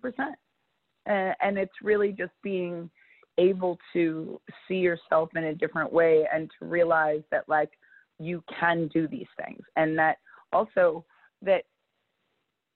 And, 1.05 1.35
and 1.41 1.57
it's 1.57 1.81
really 1.81 2.13
just 2.13 2.33
being 2.41 2.89
able 3.37 3.77
to 3.93 4.39
see 4.67 4.75
yourself 4.75 5.29
in 5.35 5.45
a 5.45 5.55
different 5.55 5.91
way 5.91 6.27
and 6.33 6.49
to 6.59 6.65
realize 6.65 7.21
that, 7.31 7.47
like, 7.47 7.71
you 8.19 8.43
can 8.59 8.87
do 8.93 9.07
these 9.07 9.27
things. 9.37 9.63
And 9.75 9.97
that 9.97 10.17
also 10.53 11.03
that 11.41 11.63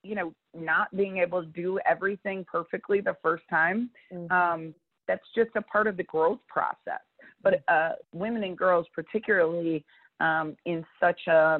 you 0.03 0.15
know 0.15 0.33
not 0.53 0.95
being 0.95 1.17
able 1.17 1.43
to 1.43 1.49
do 1.49 1.79
everything 1.87 2.45
perfectly 2.49 3.01
the 3.01 3.15
first 3.21 3.43
time 3.49 3.89
mm-hmm. 4.13 4.31
um, 4.31 4.73
that's 5.07 5.25
just 5.35 5.51
a 5.55 5.61
part 5.61 5.87
of 5.87 5.97
the 5.97 6.03
growth 6.03 6.39
process. 6.47 7.01
But 7.43 7.63
uh, 7.67 7.91
women 8.13 8.43
and 8.43 8.57
girls 8.57 8.87
particularly 8.93 9.85
um, 10.19 10.55
in 10.65 10.85
such 10.99 11.27
a 11.27 11.59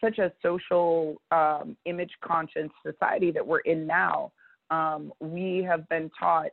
such 0.00 0.18
a 0.18 0.32
social 0.42 1.20
um, 1.30 1.76
image 1.84 2.12
conscious 2.24 2.70
society 2.86 3.30
that 3.32 3.46
we're 3.46 3.60
in 3.60 3.86
now 3.86 4.32
um, 4.70 5.12
we 5.20 5.66
have 5.68 5.88
been 5.88 6.10
taught 6.18 6.50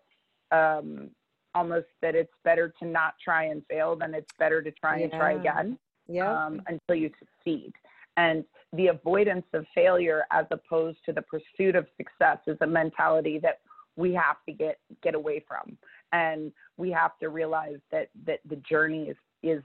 um, 0.52 1.10
almost 1.58 1.88
that 2.04 2.14
it's 2.14 2.34
better 2.44 2.72
to 2.80 2.86
not 2.86 3.16
try 3.24 3.46
and 3.46 3.64
fail 3.68 3.96
than 3.96 4.14
it's 4.14 4.32
better 4.38 4.62
to 4.62 4.72
try 4.72 4.98
yeah. 4.98 5.04
and 5.04 5.12
try 5.12 5.32
again 5.34 5.80
yeah. 6.08 6.46
um, 6.46 6.62
until 6.68 6.96
you 6.96 7.10
succeed. 7.20 7.74
And 8.16 8.44
the 8.74 8.88
avoidance 8.88 9.46
of 9.54 9.66
failure 9.74 10.24
as 10.32 10.46
opposed 10.52 11.00
to 11.06 11.14
the 11.14 11.24
pursuit 11.24 11.76
of 11.76 11.88
success 11.98 12.38
is 12.46 12.58
a 12.62 12.68
mentality 12.68 13.40
that 13.42 13.60
we 13.96 14.14
have 14.14 14.38
to 14.48 14.54
get 14.54 14.78
get 15.02 15.16
away 15.16 15.44
from. 15.48 15.78
And 16.14 16.52
we 16.78 16.92
have 16.92 17.18
to 17.22 17.30
realize 17.30 17.80
that 17.92 18.10
that 18.28 18.40
the 18.48 18.58
journey 18.58 19.10
is 19.10 19.18
is 19.42 19.64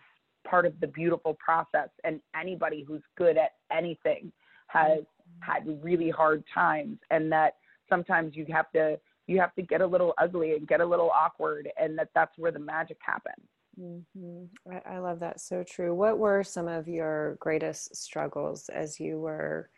part 0.49 0.65
of 0.67 0.73
the 0.81 0.87
beautiful 0.87 1.35
process 1.35 1.91
and 2.05 2.21
anybody 2.39 2.85
who's 2.87 3.03
good 3.17 3.37
at 3.37 3.53
anything 3.71 4.33
has 4.67 5.01
had 5.41 5.63
really 5.83 6.11
hard 6.11 6.43
times 6.53 6.99
and 7.11 7.31
that 7.31 7.57
sometimes 7.89 8.35
you 8.35 8.47
have 8.51 8.71
to 8.73 8.99
you 9.27 9.41
have 9.41 9.55
to 9.55 9.63
get 9.63 9.81
a 9.81 9.87
little 9.87 10.15
ugly 10.19 10.55
and 10.55 10.67
get 10.67 10.81
a 10.81 10.85
little 10.85 11.11
awkward 11.11 11.69
and 11.81 11.99
that 11.99 12.09
that's 12.15 12.37
where 12.39 12.51
the 12.51 12.59
magic 12.59 12.99
happens 13.01 13.47
Mm-hmm. 13.81 14.45
I, 14.71 14.97
I, 14.97 14.99
love 14.99 15.21
that. 15.21 15.41
So 15.41 15.63
true. 15.63 15.95
What 15.95 16.19
were 16.19 16.45
some 16.45 16.69
of 16.69 16.89
your 16.89 17.37
greatest 17.41 17.97
struggles 17.97 18.69
as 18.69 19.01
you 19.01 19.19
were, 19.19 19.71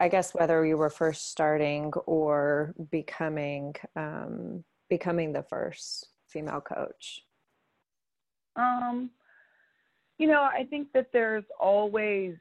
I 0.00 0.08
guess, 0.08 0.34
whether 0.34 0.64
you 0.66 0.76
were 0.76 0.90
first 0.90 1.30
starting 1.30 1.92
or 2.06 2.74
becoming 2.90 3.74
um, 3.94 4.64
becoming 4.88 5.32
the 5.32 5.44
first 5.44 6.08
female 6.28 6.60
coach? 6.60 7.22
Um, 8.56 9.10
you 10.18 10.26
know, 10.26 10.42
I 10.42 10.66
think 10.68 10.88
that 10.94 11.08
there's 11.12 11.44
always. 11.60 12.34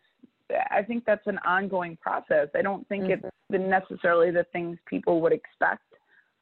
I 0.72 0.82
think 0.82 1.06
that's 1.06 1.28
an 1.28 1.38
ongoing 1.46 1.96
process. 2.02 2.48
I 2.56 2.64
don't 2.64 2.88
think 2.88 3.04
mm-hmm. 3.04 3.28
it's 3.54 3.64
necessarily 3.70 4.32
the 4.32 4.48
things 4.52 4.80
people 4.88 5.22
would 5.22 5.32
expect. 5.32 5.84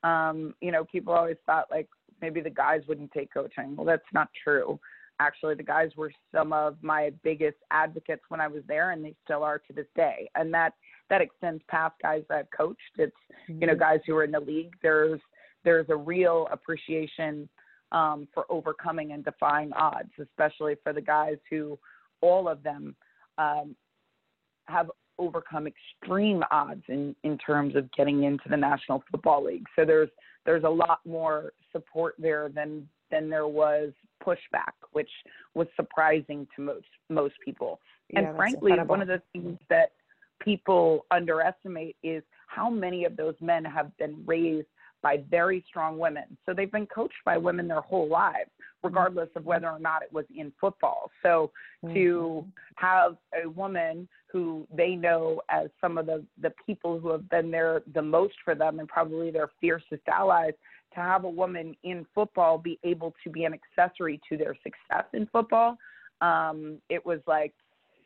Um, 0.03 0.53
you 0.61 0.71
know, 0.71 0.85
people 0.85 1.13
always 1.13 1.37
thought 1.45 1.67
like 1.71 1.87
maybe 2.21 2.41
the 2.41 2.49
guys 2.49 2.81
wouldn't 2.87 3.11
take 3.11 3.33
coaching. 3.33 3.75
Well, 3.75 3.85
that's 3.85 4.03
not 4.13 4.29
true. 4.43 4.79
Actually, 5.19 5.55
the 5.55 5.63
guys 5.63 5.89
were 5.97 6.11
some 6.31 6.53
of 6.53 6.77
my 6.81 7.11
biggest 7.23 7.57
advocates 7.71 8.21
when 8.29 8.39
I 8.39 8.47
was 8.47 8.61
there, 8.67 8.91
and 8.91 9.03
they 9.03 9.15
still 9.23 9.43
are 9.43 9.57
to 9.59 9.73
this 9.73 9.87
day. 9.95 10.29
And 10.35 10.53
that 10.53 10.73
that 11.09 11.21
extends 11.21 11.63
past 11.69 11.95
guys 12.01 12.23
that 12.29 12.37
I've 12.37 12.51
coached. 12.51 12.81
It's 12.97 13.15
you 13.47 13.65
know 13.65 13.73
mm-hmm. 13.73 13.79
guys 13.79 13.99
who 14.05 14.15
are 14.15 14.23
in 14.23 14.31
the 14.31 14.39
league. 14.39 14.73
There's 14.81 15.19
there's 15.63 15.87
a 15.89 15.95
real 15.95 16.47
appreciation 16.51 17.49
um, 17.91 18.27
for 18.33 18.45
overcoming 18.49 19.11
and 19.13 19.23
defying 19.23 19.73
odds, 19.73 20.11
especially 20.21 20.75
for 20.83 20.93
the 20.93 21.01
guys 21.01 21.37
who 21.49 21.79
all 22.21 22.47
of 22.47 22.61
them 22.63 22.95
um, 23.37 23.75
have 24.65 24.91
overcome 25.19 25.67
extreme 25.67 26.43
odds 26.51 26.83
in, 26.87 27.15
in 27.23 27.37
terms 27.37 27.75
of 27.75 27.91
getting 27.93 28.23
into 28.23 28.49
the 28.49 28.57
National 28.57 29.03
Football 29.11 29.45
League. 29.45 29.65
So 29.75 29.85
there's 29.85 30.09
there's 30.45 30.63
a 30.63 30.69
lot 30.69 31.01
more 31.05 31.51
support 31.71 32.15
there 32.17 32.49
than 32.49 32.87
than 33.11 33.29
there 33.29 33.47
was 33.47 33.91
pushback, 34.25 34.73
which 34.91 35.09
was 35.53 35.67
surprising 35.75 36.47
to 36.55 36.61
most 36.61 36.87
most 37.09 37.35
people. 37.43 37.79
Yeah, 38.09 38.19
and 38.19 38.37
frankly, 38.37 38.71
incredible. 38.71 38.93
one 38.93 39.01
of 39.01 39.07
the 39.07 39.21
things 39.33 39.57
that 39.69 39.91
people 40.39 41.05
underestimate 41.11 41.95
is 42.03 42.23
how 42.47 42.69
many 42.69 43.05
of 43.05 43.17
those 43.17 43.35
men 43.41 43.65
have 43.65 43.95
been 43.97 44.23
raised 44.25 44.67
by 45.01 45.23
very 45.29 45.63
strong 45.67 45.97
women. 45.97 46.37
So 46.45 46.53
they've 46.53 46.71
been 46.71 46.87
coached 46.87 47.23
by 47.25 47.37
women 47.37 47.67
their 47.67 47.81
whole 47.81 48.07
lives, 48.07 48.49
regardless 48.83 49.29
of 49.35 49.45
whether 49.45 49.69
or 49.69 49.79
not 49.79 50.03
it 50.03 50.11
was 50.11 50.25
in 50.35 50.51
football. 50.59 51.11
So 51.23 51.51
mm-hmm. 51.83 51.93
to 51.93 52.45
have 52.75 53.17
a 53.43 53.49
woman 53.49 54.07
who 54.31 54.67
they 54.75 54.95
know 54.95 55.41
as 55.49 55.69
some 55.79 55.97
of 55.97 56.05
the, 56.05 56.23
the 56.41 56.53
people 56.65 56.99
who 56.99 57.11
have 57.11 57.29
been 57.29 57.51
there 57.51 57.81
the 57.93 58.01
most 58.01 58.35
for 58.43 58.55
them 58.55 58.79
and 58.79 58.87
probably 58.87 59.31
their 59.31 59.49
fiercest 59.61 60.07
allies, 60.07 60.53
to 60.93 61.01
have 61.01 61.25
a 61.25 61.29
woman 61.29 61.75
in 61.83 62.05
football 62.15 62.57
be 62.57 62.79
able 62.83 63.13
to 63.23 63.29
be 63.29 63.43
an 63.43 63.53
accessory 63.53 64.19
to 64.29 64.37
their 64.37 64.55
success 64.63 65.05
in 65.13 65.27
football, 65.27 65.77
um, 66.21 66.77
it 66.89 67.05
was 67.05 67.19
like 67.27 67.53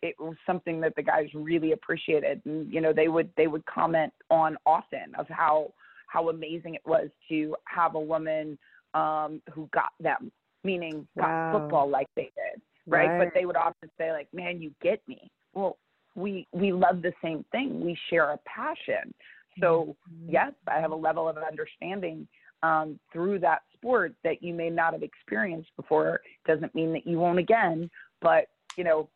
it 0.02 0.16
was 0.20 0.36
something 0.46 0.82
that 0.82 0.96
the 0.96 1.02
guys 1.04 1.28
really 1.34 1.74
appreciated 1.74 2.42
and 2.46 2.72
you 2.74 2.82
know 2.82 2.92
they 2.92 3.08
would 3.08 3.30
they 3.38 3.48
would 3.48 3.66
comment 3.66 4.12
on 4.30 4.58
often 4.66 5.14
of 5.18 5.28
how 5.30 5.72
how 6.12 6.30
amazing 6.30 6.76
it 6.76 6.82
was 6.86 7.10
to 7.30 7.56
have 7.66 7.96
a 7.96 8.00
woman 8.00 8.58
um, 8.94 9.42
who 9.54 9.70
got 9.74 9.94
them, 10.00 10.32
meaning 10.64 11.08
got 11.18 11.54
football 11.54 11.90
like 11.90 12.08
they 12.16 12.32
did, 12.36 12.62
right? 12.86 13.08
right? 13.08 13.26
But 13.26 13.34
they 13.34 13.46
would 13.46 13.56
often 13.56 13.90
say 13.98 14.12
like, 14.12 14.28
"Man, 14.34 14.62
you 14.62 14.74
get 14.82 15.02
me." 15.08 15.32
Well, 15.54 15.78
we 16.16 16.48
we 16.52 16.74
love 16.74 17.02
the 17.02 17.14
same 17.24 17.46
thing. 17.54 17.80
We 17.80 17.98
share 18.10 18.32
a 18.32 18.40
passion. 18.46 19.14
So 19.62 19.96
mm-hmm. 20.12 20.32
yes, 20.34 20.52
I 20.68 20.80
have 20.80 20.92
a 20.92 20.96
level 20.96 21.30
of 21.30 21.38
understanding 21.38 22.28
um, 22.62 23.00
through 23.14 23.40
that 23.40 23.62
sport 23.74 24.14
that 24.26 24.44
you 24.44 24.54
may 24.54 24.70
not 24.70 24.92
have 24.92 25.04
experienced 25.04 25.72
before. 25.78 26.20
Doesn't 26.46 26.76
mean 26.76 26.92
that 26.92 27.08
you 27.08 27.20
won't 27.20 27.40
again, 27.40 27.90
but 28.22 28.48
you 28.78 28.84
know, 28.84 29.08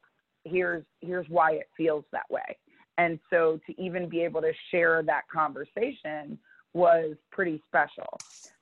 here's 0.45 0.85
here's 1.01 1.27
why 1.27 1.51
it 1.53 1.67
feels 1.75 2.05
that 2.13 2.29
way. 2.29 2.57
And 2.97 3.19
so 3.29 3.59
to 3.67 3.81
even 3.81 4.07
be 4.07 4.21
able 4.21 4.39
to 4.39 4.53
share 4.71 5.03
that 5.03 5.23
conversation 5.29 6.39
was 6.75 7.15
pretty 7.31 7.63
special. 7.65 8.07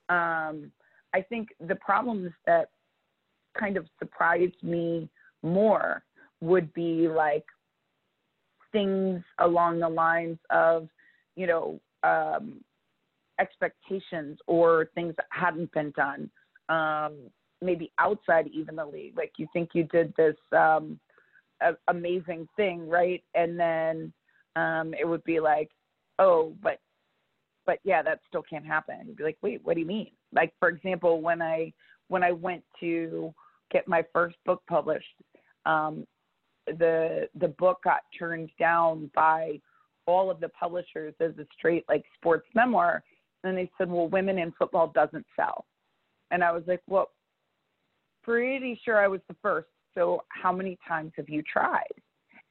Um, 0.07 0.71
I 1.13 1.21
think 1.27 1.49
the 1.67 1.75
problems 1.75 2.31
that 2.45 2.69
kind 3.59 3.75
of 3.75 3.85
surprised 3.99 4.63
me 4.63 5.09
more 5.41 6.03
would 6.39 6.73
be 6.73 7.07
like 7.07 7.45
things 8.71 9.21
along 9.39 9.79
the 9.79 9.89
lines 9.89 10.37
of, 10.49 10.87
you 11.35 11.47
know, 11.47 11.79
um, 12.03 12.61
expectations 13.39 14.37
or 14.47 14.89
things 14.95 15.13
that 15.17 15.25
hadn't 15.31 15.71
been 15.73 15.91
done 15.91 16.29
um, 16.69 17.13
maybe 17.61 17.91
outside 17.99 18.47
even 18.53 18.75
the 18.75 18.85
league 18.85 19.17
like 19.17 19.31
you 19.37 19.47
think 19.53 19.69
you 19.73 19.83
did 19.85 20.13
this 20.17 20.35
um, 20.51 20.99
a- 21.61 21.77
amazing 21.87 22.47
thing 22.55 22.87
right 22.87 23.23
and 23.33 23.59
then 23.59 24.13
um, 24.55 24.93
it 24.93 25.07
would 25.07 25.23
be 25.23 25.39
like 25.39 25.71
oh 26.19 26.53
but 26.61 26.79
but 27.65 27.79
yeah 27.83 28.01
that 28.01 28.19
still 28.27 28.43
can't 28.43 28.65
happen. 28.65 28.95
You'd 29.05 29.17
be 29.17 29.23
like 29.23 29.37
wait 29.41 29.61
what 29.63 29.75
do 29.75 29.81
you 29.81 29.87
mean? 29.87 30.11
Like 30.33 30.53
for 30.59 30.69
example 30.69 31.21
when 31.21 31.41
i 31.41 31.71
when 32.07 32.23
i 32.23 32.31
went 32.31 32.63
to 32.79 33.33
get 33.71 33.87
my 33.87 34.03
first 34.13 34.35
book 34.45 34.61
published 34.67 35.15
um, 35.65 36.05
the 36.67 37.27
the 37.39 37.47
book 37.47 37.79
got 37.83 38.01
turned 38.17 38.49
down 38.59 39.09
by 39.13 39.59
all 40.05 40.29
of 40.29 40.39
the 40.39 40.49
publishers 40.49 41.13
as 41.19 41.31
a 41.39 41.45
straight 41.57 41.85
like 41.89 42.03
sports 42.15 42.47
memoir 42.55 43.03
and 43.43 43.57
they 43.57 43.69
said 43.77 43.89
well 43.89 44.07
women 44.07 44.37
in 44.37 44.51
football 44.57 44.91
doesn't 44.93 45.25
sell. 45.35 45.65
And 46.31 46.43
i 46.43 46.51
was 46.51 46.63
like 46.67 46.81
well 46.87 47.09
pretty 48.23 48.79
sure 48.83 48.97
i 49.03 49.07
was 49.07 49.21
the 49.27 49.35
first 49.41 49.67
so 49.93 50.23
how 50.29 50.51
many 50.51 50.77
times 50.87 51.11
have 51.17 51.29
you 51.29 51.43
tried? 51.43 51.93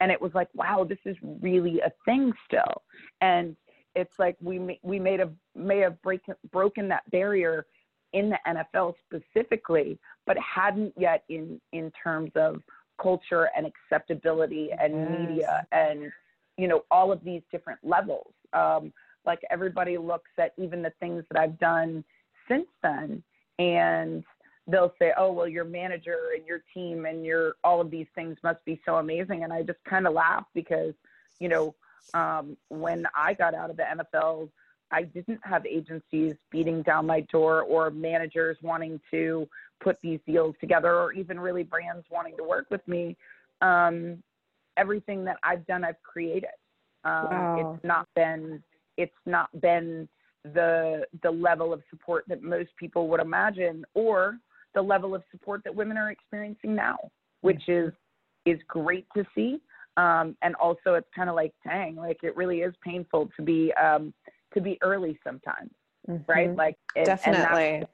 And 0.00 0.10
it 0.10 0.20
was 0.20 0.32
like 0.34 0.48
wow 0.54 0.84
this 0.88 0.98
is 1.04 1.16
really 1.40 1.80
a 1.80 1.92
thing 2.04 2.32
still. 2.46 2.82
And 3.20 3.56
it's 3.94 4.18
like 4.18 4.36
we 4.40 4.78
we 4.82 4.98
made 4.98 5.20
a 5.20 5.30
may 5.54 5.78
have 5.78 6.00
break, 6.02 6.22
broken 6.50 6.88
that 6.88 7.08
barrier 7.10 7.66
in 8.12 8.30
the 8.30 8.38
NFL 8.46 8.94
specifically, 9.06 9.98
but 10.26 10.36
hadn't 10.38 10.94
yet 10.96 11.24
in 11.28 11.60
in 11.72 11.90
terms 12.02 12.30
of 12.34 12.62
culture 13.00 13.50
and 13.56 13.66
acceptability 13.66 14.70
and 14.78 14.94
yes. 14.94 15.18
media 15.18 15.66
and 15.72 16.12
you 16.56 16.68
know 16.68 16.84
all 16.90 17.12
of 17.12 17.22
these 17.24 17.42
different 17.50 17.80
levels. 17.82 18.32
Um, 18.52 18.92
like 19.24 19.40
everybody 19.50 19.98
looks 19.98 20.30
at 20.38 20.52
even 20.58 20.82
the 20.82 20.92
things 21.00 21.24
that 21.30 21.40
I've 21.40 21.58
done 21.58 22.04
since 22.48 22.66
then, 22.82 23.22
and 23.58 24.24
they'll 24.66 24.94
say, 24.98 25.12
"Oh, 25.16 25.32
well, 25.32 25.48
your 25.48 25.64
manager 25.64 26.18
and 26.36 26.46
your 26.46 26.62
team 26.74 27.06
and 27.06 27.24
your 27.24 27.54
all 27.64 27.80
of 27.80 27.90
these 27.90 28.08
things 28.14 28.36
must 28.42 28.64
be 28.64 28.80
so 28.84 28.96
amazing," 28.96 29.44
and 29.44 29.52
I 29.52 29.62
just 29.62 29.82
kind 29.84 30.06
of 30.06 30.12
laugh 30.12 30.44
because 30.54 30.94
you 31.38 31.48
know 31.48 31.74
um, 32.14 32.56
when 32.68 33.04
I 33.14 33.34
got 33.34 33.54
out 33.54 33.70
of 33.70 33.76
the 33.76 33.84
NFL 33.84 34.48
I 34.92 35.02
didn't 35.02 35.40
have 35.42 35.64
agencies 35.66 36.34
beating 36.50 36.82
down 36.82 37.06
my 37.06 37.22
door 37.32 37.62
or 37.62 37.90
managers 37.90 38.58
wanting 38.62 39.00
to 39.10 39.48
put 39.82 39.96
these 40.02 40.20
deals 40.26 40.54
together 40.60 40.94
or 40.94 41.12
even 41.12 41.40
really 41.40 41.62
brands 41.62 42.04
wanting 42.10 42.36
to 42.36 42.44
work 42.44 42.66
with 42.70 42.86
me. 42.86 43.16
Um, 43.62 44.22
everything 44.76 45.24
that 45.24 45.38
I've 45.42 45.66
done, 45.66 45.82
I've 45.82 46.00
created. 46.02 46.50
Um, 47.04 47.26
wow. 47.30 47.72
It's 47.74 47.84
not 47.84 48.06
been, 48.14 48.62
it's 48.98 49.12
not 49.24 49.48
been 49.60 50.08
the, 50.44 51.06
the 51.22 51.30
level 51.30 51.72
of 51.72 51.80
support 51.90 52.24
that 52.28 52.42
most 52.42 52.70
people 52.76 53.08
would 53.08 53.20
imagine 53.20 53.84
or 53.94 54.36
the 54.74 54.82
level 54.82 55.14
of 55.14 55.22
support 55.30 55.62
that 55.64 55.74
women 55.74 55.96
are 55.96 56.10
experiencing 56.10 56.74
now, 56.74 56.98
which 57.40 57.68
is, 57.68 57.92
is 58.44 58.58
great 58.68 59.06
to 59.16 59.24
see. 59.34 59.60
Um, 59.96 60.36
and 60.42 60.54
also 60.56 60.94
it's 60.94 61.08
kind 61.14 61.28
of 61.28 61.36
like, 61.36 61.52
dang, 61.64 61.96
like 61.96 62.18
it 62.22 62.36
really 62.36 62.60
is 62.62 62.74
painful 62.82 63.30
to 63.36 63.42
be, 63.42 63.72
um, 63.74 64.14
to 64.54 64.60
be 64.60 64.78
early 64.82 65.18
sometimes, 65.24 65.70
mm-hmm. 66.08 66.30
right? 66.30 66.54
Like 66.54 66.76
and, 66.96 67.06
definitely. 67.06 67.84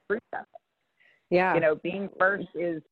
Yeah. 1.31 1.55
You 1.55 1.61
know, 1.61 1.75
being 1.77 2.09
first 2.19 2.49
is 2.55 2.83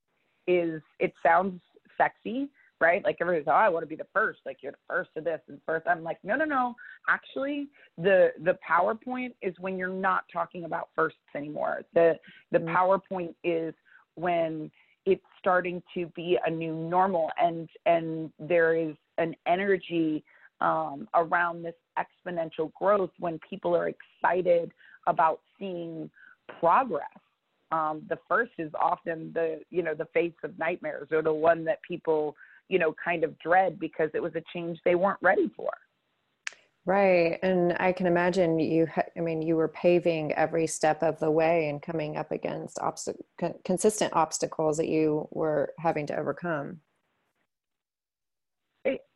is 0.47 0.81
it 1.01 1.13
sounds 1.25 1.61
sexy, 1.99 2.49
right? 2.81 3.03
Like 3.05 3.17
everybody's, 3.21 3.49
oh, 3.49 3.53
I 3.53 3.69
want 3.69 3.83
to 3.83 3.89
be 3.89 3.97
the 3.97 4.07
first. 4.13 4.41
Like 4.47 4.59
you're 4.63 4.73
the 4.73 4.79
first 4.89 5.11
to 5.17 5.21
this 5.21 5.41
and 5.49 5.59
first. 5.67 5.87
I'm 5.87 6.03
like, 6.03 6.19
no, 6.23 6.37
no, 6.37 6.45
no. 6.45 6.75
Actually, 7.09 7.69
the 7.99 8.33
the 8.43 8.59
PowerPoint 8.69 9.35
is 9.43 9.55
when 9.59 9.79
you're 9.79 9.89
not 9.89 10.25
talking 10.33 10.65
about 10.65 10.89
firsts 10.95 11.19
anymore. 11.35 11.83
The 11.95 12.19
the 12.53 12.59
mm-hmm. 12.59 12.77
PowerPoint 12.77 13.35
is 13.43 13.75
when 14.15 14.71
it's 15.07 15.23
starting 15.39 15.83
to 15.95 16.07
be 16.15 16.39
a 16.45 16.51
new 16.51 16.75
normal 16.75 17.31
and 17.41 17.69
and 17.87 18.31
there 18.39 18.77
is 18.77 18.95
an 19.19 19.35
energy 19.47 20.23
um, 20.61 21.09
around 21.15 21.63
this 21.63 21.75
exponential 21.99 22.73
growth 22.75 23.11
when 23.19 23.39
people 23.49 23.75
are 23.75 23.89
excited 23.89 24.73
about 25.07 25.41
seeing 25.59 26.11
progress. 26.61 27.07
Um, 27.73 28.03
the 28.09 28.19
first 28.29 28.53
is 28.59 28.71
often 28.81 29.33
the 29.33 29.61
you 29.71 29.83
know 29.83 29.95
the 29.95 30.07
face 30.07 30.35
of 30.43 30.59
nightmares 30.59 31.09
or 31.13 31.23
the 31.23 31.33
one 31.33 31.65
that 31.65 31.79
people 31.87 32.37
you 32.69 32.79
know 32.79 32.95
kind 33.03 33.25
of 33.25 33.39
dread 33.39 33.79
because 33.79 34.11
it 34.15 34.23
was 34.23 34.35
a 34.35 34.43
change 34.53 34.79
they 34.85 34.95
weren't 34.95 35.19
ready 35.23 35.51
for. 35.57 35.71
Right, 36.87 37.41
and 37.43 37.77
I 37.81 37.91
can 37.91 38.07
imagine 38.07 38.61
you. 38.61 38.87
Ha- 38.87 39.03
I 39.17 39.21
mean, 39.21 39.43
you 39.43 39.57
were 39.57 39.67
paving 39.67 40.33
every 40.35 40.69
step 40.69 41.03
of 41.03 41.19
the 41.19 41.33
way 41.33 41.69
and 41.69 41.83
coming 41.83 42.17
up 42.17 42.31
against 42.31 42.77
obst- 42.77 43.21
con- 43.41 43.59
consistent 43.65 44.13
obstacles 44.15 44.77
that 44.77 44.87
you 44.87 45.27
were 45.33 45.73
having 45.81 46.07
to 46.07 46.17
overcome. 46.17 46.81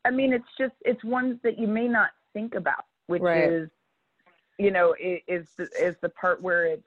I 0.05 0.11
mean, 0.11 0.33
it's 0.33 0.49
just 0.59 0.75
it's 0.85 1.05
ones 1.05 1.39
that 1.45 1.61
you 1.61 1.69
may 1.69 1.87
not 1.87 2.11
think 2.33 2.57
about, 2.57 2.87
which 3.07 3.23
right. 3.23 3.53
is, 3.53 3.71
you 4.59 4.73
know, 4.73 4.97
is 4.99 5.47
is 5.59 5.95
the 6.03 6.09
part 6.09 6.43
where 6.43 6.67
it's 6.67 6.83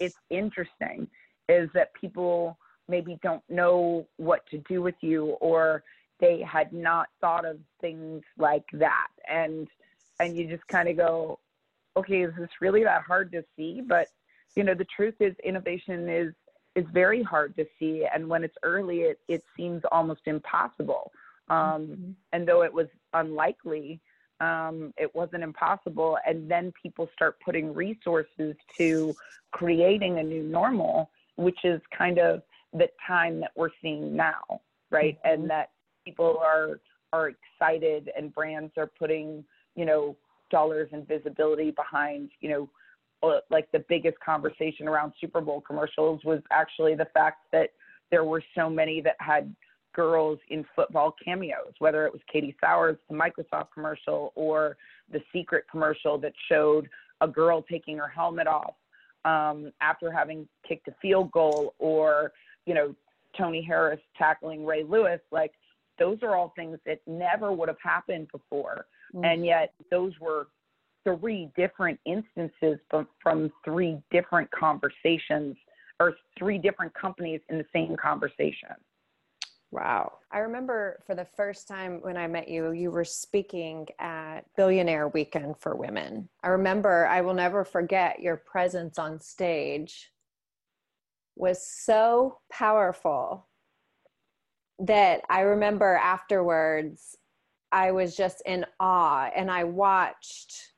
it's 0.00 0.16
interesting, 0.30 1.06
is 1.48 1.68
that 1.74 1.94
people 1.94 2.58
maybe 2.88 3.20
don't 3.22 3.42
know 3.48 4.08
what 4.16 4.44
to 4.46 4.58
do 4.68 4.82
with 4.82 4.96
you 5.00 5.36
or 5.40 5.84
they 6.18 6.40
had 6.42 6.72
not 6.72 7.08
thought 7.20 7.44
of 7.44 7.58
things 7.80 8.22
like 8.36 8.64
that, 8.72 9.08
and 9.28 9.68
and 10.20 10.36
you 10.36 10.46
just 10.46 10.66
kind 10.68 10.88
of 10.88 10.96
go, 10.96 11.38
okay, 11.96 12.22
is 12.22 12.32
this 12.38 12.48
really 12.60 12.84
that 12.84 13.02
hard 13.02 13.32
to 13.32 13.44
see? 13.56 13.80
But 13.86 14.08
you 14.56 14.64
know, 14.64 14.74
the 14.74 14.86
truth 14.96 15.14
is, 15.20 15.34
innovation 15.44 16.08
is 16.08 16.34
is 16.74 16.84
very 16.92 17.22
hard 17.22 17.56
to 17.56 17.66
see, 17.78 18.06
and 18.12 18.28
when 18.28 18.44
it's 18.44 18.56
early, 18.62 19.00
it 19.00 19.20
it 19.28 19.42
seems 19.56 19.82
almost 19.90 20.22
impossible 20.26 21.12
um, 21.50 21.86
mm-hmm. 21.86 22.10
And 22.32 22.46
though 22.46 22.62
it 22.62 22.72
was 22.72 22.88
unlikely, 23.14 24.00
um, 24.40 24.92
it 24.96 25.14
wasn't 25.14 25.42
impossible. 25.42 26.18
And 26.26 26.50
then 26.50 26.72
people 26.80 27.08
start 27.14 27.38
putting 27.44 27.74
resources 27.74 28.54
to 28.76 29.14
creating 29.52 30.18
a 30.18 30.22
new 30.22 30.42
normal, 30.42 31.10
which 31.36 31.58
is 31.64 31.80
kind 31.96 32.18
of 32.18 32.42
the 32.72 32.88
time 33.06 33.40
that 33.40 33.52
we're 33.56 33.70
seeing 33.80 34.14
now, 34.14 34.60
right? 34.90 35.18
Mm-hmm. 35.24 35.40
And 35.42 35.50
that 35.50 35.70
people 36.04 36.38
are 36.42 36.80
are 37.14 37.30
excited 37.30 38.10
and 38.14 38.34
brands 38.34 38.70
are 38.76 38.90
putting, 38.98 39.42
you 39.78 39.84
know, 39.84 40.16
dollars 40.50 40.88
and 40.92 41.06
visibility 41.06 41.70
behind, 41.70 42.30
you 42.40 42.50
know, 42.50 42.70
uh, 43.22 43.38
like 43.48 43.70
the 43.70 43.84
biggest 43.88 44.18
conversation 44.18 44.88
around 44.88 45.12
Super 45.20 45.40
Bowl 45.40 45.60
commercials 45.60 46.20
was 46.24 46.40
actually 46.50 46.96
the 46.96 47.06
fact 47.14 47.38
that 47.52 47.70
there 48.10 48.24
were 48.24 48.42
so 48.56 48.68
many 48.68 49.00
that 49.00 49.14
had 49.20 49.54
girls 49.94 50.40
in 50.48 50.64
football 50.74 51.14
cameos, 51.24 51.72
whether 51.78 52.06
it 52.06 52.12
was 52.12 52.20
Katie 52.32 52.56
Sowers, 52.60 52.96
the 53.08 53.14
Microsoft 53.14 53.68
commercial, 53.72 54.32
or 54.34 54.76
the 55.12 55.20
Secret 55.32 55.64
commercial 55.70 56.18
that 56.18 56.32
showed 56.48 56.88
a 57.20 57.28
girl 57.28 57.62
taking 57.62 57.98
her 57.98 58.08
helmet 58.08 58.48
off 58.48 58.74
um, 59.24 59.72
after 59.80 60.10
having 60.10 60.48
kicked 60.66 60.88
a 60.88 60.94
field 61.00 61.30
goal, 61.30 61.74
or 61.78 62.32
you 62.66 62.74
know 62.74 62.96
Toni 63.36 63.62
Harris 63.62 64.00
tackling 64.16 64.64
Ray 64.66 64.82
Lewis. 64.82 65.20
Like 65.30 65.52
those 65.98 66.18
are 66.22 66.36
all 66.36 66.52
things 66.56 66.78
that 66.86 67.00
never 67.06 67.52
would 67.52 67.68
have 67.68 67.80
happened 67.82 68.28
before, 68.32 68.86
mm-hmm. 69.14 69.24
and 69.24 69.44
yet 69.44 69.72
those 69.90 70.12
were 70.20 70.48
three 71.04 71.50
different 71.56 71.98
instances 72.04 72.78
from, 72.90 73.06
from 73.22 73.50
three 73.64 73.98
different 74.10 74.50
conversations 74.50 75.56
or 76.00 76.14
three 76.38 76.58
different 76.58 76.92
companies 76.94 77.40
in 77.48 77.58
the 77.58 77.66
same 77.72 77.96
conversation. 77.96 78.74
Wow. 79.70 80.18
I 80.32 80.38
remember 80.38 81.00
for 81.06 81.14
the 81.14 81.26
first 81.26 81.68
time 81.68 81.98
when 82.00 82.16
I 82.16 82.26
met 82.26 82.48
you, 82.48 82.70
you 82.70 82.90
were 82.90 83.04
speaking 83.04 83.86
at 83.98 84.40
Billionaire 84.56 85.08
Weekend 85.08 85.56
for 85.58 85.76
Women. 85.76 86.28
I 86.42 86.48
remember, 86.48 87.06
I 87.06 87.20
will 87.20 87.34
never 87.34 87.64
forget 87.64 88.20
your 88.20 88.36
presence 88.36 88.98
on 88.98 89.20
stage 89.20 90.10
was 91.36 91.64
so 91.66 92.38
powerful 92.50 93.47
that 94.80 95.22
I 95.28 95.40
remember 95.40 95.94
afterwards, 95.96 97.16
I 97.72 97.92
was 97.92 98.16
just 98.16 98.42
in 98.46 98.64
awe 98.80 99.30
and 99.34 99.50
I 99.50 99.64
watched. 99.64 100.72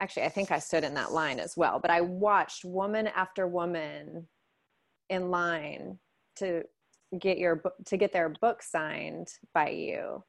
Actually, 0.00 0.24
I 0.24 0.30
think 0.30 0.50
I 0.50 0.58
stood 0.58 0.84
in 0.84 0.94
that 0.94 1.12
line 1.12 1.38
as 1.38 1.56
well, 1.56 1.78
but 1.78 1.90
I 1.90 2.00
watched 2.00 2.64
woman 2.64 3.06
after 3.08 3.46
woman 3.46 4.26
in 5.10 5.30
line 5.30 5.98
to 6.36 6.62
get 7.18 7.38
your 7.38 7.56
book 7.56 7.74
to 7.86 7.96
get 7.96 8.12
their 8.12 8.30
book 8.40 8.62
signed 8.62 9.28
by 9.52 9.68
you 9.68 10.24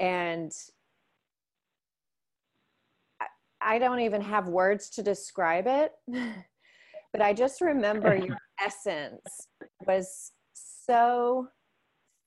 and 0.00 0.52
I, 3.20 3.26
I 3.60 3.78
don't 3.78 4.00
even 4.00 4.20
have 4.20 4.48
words 4.48 4.90
to 4.90 5.02
describe 5.02 5.66
it 5.66 5.92
but 7.12 7.22
i 7.22 7.32
just 7.32 7.60
remember 7.60 8.14
your 8.14 8.36
essence 8.62 9.48
was 9.86 10.32
so 10.52 11.48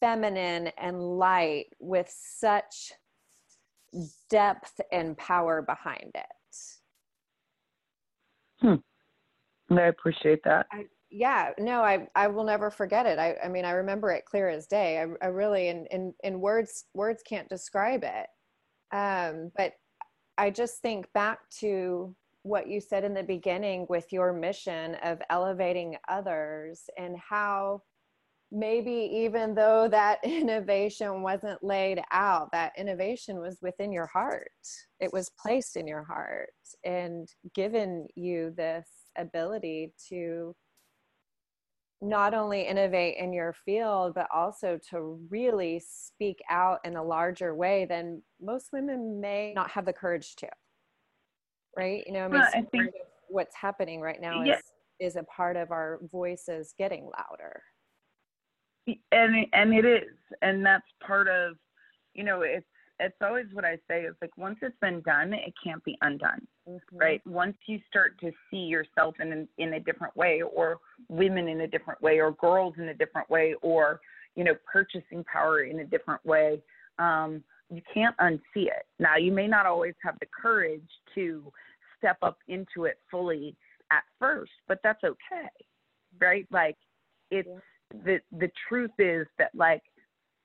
feminine 0.02 0.72
and 0.78 1.02
light 1.02 1.68
with 1.80 2.14
such 2.14 2.92
depth 4.30 4.82
and 4.92 5.18
power 5.18 5.62
behind 5.62 6.12
it 6.16 6.26
Hmm. 8.62 8.76
I 9.72 9.88
appreciate 9.88 10.44
that. 10.44 10.68
I, 10.72 10.86
yeah, 11.10 11.52
no, 11.58 11.82
I, 11.82 12.08
I 12.16 12.28
will 12.28 12.44
never 12.44 12.70
forget 12.70 13.06
it. 13.06 13.20
I, 13.20 13.36
I 13.44 13.48
mean, 13.48 13.66
I 13.66 13.72
remember 13.72 14.12
it 14.12 14.26
clear 14.26 14.50
as 14.50 14.68
day. 14.68 15.00
I, 15.00 15.26
I 15.26 15.30
really, 15.30 15.70
in, 15.70 15.86
in, 15.92 16.14
in 16.24 16.40
words, 16.40 16.86
words 16.94 17.24
can't 17.28 17.50
describe 17.50 18.04
it. 18.04 18.28
Um, 18.96 19.52
but 19.58 19.74
I 20.38 20.52
just 20.52 20.82
think 20.82 21.12
back 21.14 21.40
to 21.60 22.16
what 22.44 22.68
you 22.68 22.82
said 22.82 23.04
in 23.04 23.14
the 23.14 23.24
beginning 23.24 23.86
with 23.90 24.12
your 24.12 24.34
mission 24.34 24.96
of 25.04 25.22
elevating 25.30 25.98
others 26.10 26.82
and 26.98 27.16
how 27.18 27.82
maybe 28.52 29.10
even 29.14 29.56
though 29.56 29.88
that 29.90 30.20
innovation 30.24 31.22
wasn't 31.22 31.64
laid 31.64 32.02
out, 32.12 32.52
that 32.52 32.74
innovation 32.78 33.40
was 33.40 33.58
within 33.62 33.92
your 33.92 34.08
heart. 34.08 34.52
It 35.00 35.12
was 35.14 35.32
placed 35.42 35.78
in 35.78 35.88
your 35.88 36.04
heart 36.04 36.50
and 36.84 37.28
given 37.56 38.08
you 38.16 38.54
this 38.56 38.88
ability 39.18 39.94
to 40.10 40.56
not 42.04 42.34
only 42.34 42.64
innovate 42.64 43.18
in 43.18 43.32
your 43.32 43.54
field, 43.54 44.14
but 44.16 44.28
also 44.34 44.80
to 44.90 45.20
really 45.30 45.80
speak 45.86 46.40
out 46.50 46.80
in 46.84 46.96
a 46.96 47.04
larger 47.04 47.54
way 47.54 47.86
than 47.86 48.24
most 48.42 48.70
women 48.74 49.22
may 49.22 49.54
not 49.54 49.70
have 49.70 49.86
the 49.86 49.94
courage 49.94 50.36
to. 50.38 50.50
Right? 51.78 52.04
You 52.08 52.14
know, 52.14 52.26
I 52.26 52.28
mean, 52.28 52.42
I 52.42 52.62
think 52.72 52.92
what's 53.30 53.56
happening 53.56 54.02
right 54.02 54.20
now 54.20 54.44
yeah. 54.44 54.56
is 54.56 54.62
is 55.00 55.16
a 55.16 55.24
part 55.24 55.58
of 55.58 55.72
our 55.72 56.00
voices 56.12 56.74
getting 56.78 57.10
louder. 57.18 57.62
And 58.88 59.46
and 59.54 59.74
it 59.74 59.86
is, 59.86 60.17
and 60.41 60.65
that's 60.65 60.86
part 61.06 61.28
of, 61.28 61.56
you 62.13 62.24
know, 62.24 62.41
it's 62.41 62.65
it's 63.00 63.15
always 63.22 63.46
what 63.54 63.65
I 63.65 63.78
say 63.88 64.02
is 64.04 64.15
like 64.22 64.38
once 64.38 64.58
it's 64.62 64.78
been 64.80 65.02
done, 65.02 65.34
it 65.34 65.54
can't 65.63 65.84
be 65.84 65.98
undone, 66.02 66.48
mm-hmm. 66.70 66.98
right? 66.98 67.22
Once 67.26 67.58
you 67.65 67.80
start 67.89 68.20
to 68.22 68.32
see 68.50 68.58
yourself 68.58 69.15
in 69.20 69.48
in 69.58 69.74
a 69.74 69.80
different 69.80 70.15
way, 70.15 70.41
or 70.41 70.80
women 71.10 71.48
in 71.48 71.62
a 71.62 71.67
different 71.67 72.02
way, 72.02 72.20
or 72.20 72.32
girls 72.34 72.76
in 72.78 72.89
a 72.89 72.94
different 72.94 73.30
way, 73.30 73.56
or 73.62 74.00
you 74.36 74.44
know 74.44 74.54
purchasing 74.72 75.24
power 75.32 75.63
in 75.63 75.80
a 75.80 75.86
different 75.86 76.24
way, 76.26 76.62
um, 77.00 77.44
you 77.70 77.82
can't 77.94 78.15
unsee 78.17 78.67
it. 78.67 78.86
Now 79.00 79.17
you 79.17 79.32
may 79.32 79.48
not 79.48 79.65
always 79.65 79.96
have 80.04 80.15
the 80.20 80.28
courage 80.41 80.89
to 81.15 81.52
step 81.98 82.17
up 82.22 82.38
into 82.48 82.86
it 82.86 82.98
fully 83.10 83.56
at 83.91 84.04
first, 84.20 84.52
but 84.67 84.80
that's 84.84 85.04
okay, 85.04 85.50
right? 86.20 86.48
Like 86.52 86.78
it's 87.32 87.48
yeah. 87.48 87.60
The 88.06 88.19
the 88.32 88.51
truth 88.67 88.91
is 88.99 89.27
that 89.38 89.51
like 89.54 89.84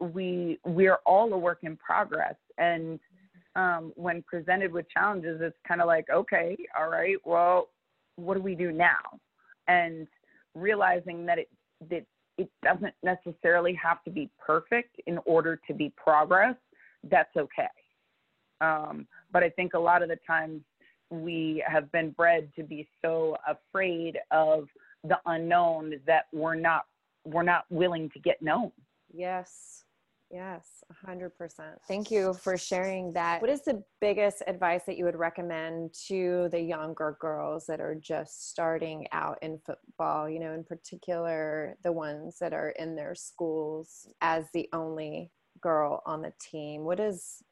we 0.00 0.58
we're 0.64 0.98
all 1.06 1.32
a 1.32 1.38
work 1.38 1.58
in 1.62 1.76
progress. 1.76 2.34
And 2.58 2.98
um, 3.54 3.92
when 3.96 4.22
presented 4.22 4.72
with 4.72 4.86
challenges 4.90 5.40
it's 5.42 5.56
kind 5.66 5.80
of 5.80 5.86
like 5.86 6.06
okay 6.12 6.56
all 6.78 6.88
right 6.90 7.16
well 7.24 7.68
what 8.16 8.34
do 8.34 8.42
we 8.42 8.54
do 8.54 8.72
now? 8.72 9.20
And 9.68 10.06
realizing 10.54 11.26
that 11.26 11.38
it 11.38 11.48
that 11.90 12.04
it 12.38 12.50
doesn't 12.62 12.94
necessarily 13.02 13.74
have 13.74 14.02
to 14.04 14.10
be 14.10 14.30
perfect 14.44 14.96
in 15.06 15.18
order 15.24 15.58
to 15.66 15.74
be 15.74 15.92
progress 15.96 16.56
that's 17.08 17.36
okay. 17.36 17.68
Um, 18.60 19.06
but 19.32 19.42
i 19.42 19.50
think 19.50 19.74
a 19.74 19.78
lot 19.78 20.02
of 20.02 20.08
the 20.08 20.18
times 20.26 20.62
we 21.10 21.62
have 21.66 21.90
been 21.92 22.10
bred 22.10 22.50
to 22.56 22.62
be 22.62 22.88
so 23.02 23.36
afraid 23.46 24.18
of 24.30 24.68
the 25.04 25.18
unknown 25.26 25.94
that 26.06 26.24
we're 26.32 26.54
not 26.54 26.86
we're 27.26 27.42
not 27.42 27.64
willing 27.70 28.08
to 28.10 28.18
get 28.18 28.40
known 28.40 28.70
yes 29.12 29.84
Yes, 30.30 30.82
100%. 31.06 31.30
Thank 31.86 32.10
you 32.10 32.34
for 32.34 32.58
sharing 32.58 33.12
that. 33.12 33.40
What 33.40 33.50
is 33.50 33.62
the 33.62 33.82
biggest 34.00 34.42
advice 34.48 34.82
that 34.86 34.96
you 34.96 35.04
would 35.04 35.16
recommend 35.16 35.94
to 36.08 36.48
the 36.50 36.60
younger 36.60 37.16
girls 37.20 37.66
that 37.66 37.80
are 37.80 37.94
just 37.94 38.50
starting 38.50 39.06
out 39.12 39.38
in 39.42 39.60
football, 39.64 40.28
you 40.28 40.40
know, 40.40 40.52
in 40.52 40.64
particular 40.64 41.76
the 41.84 41.92
ones 41.92 42.38
that 42.40 42.52
are 42.52 42.70
in 42.70 42.96
their 42.96 43.14
schools 43.14 44.08
as 44.20 44.46
the 44.52 44.68
only 44.72 45.30
girl 45.60 46.02
on 46.06 46.22
the 46.22 46.32
team? 46.40 46.84
What 46.84 46.98
is 46.98 47.42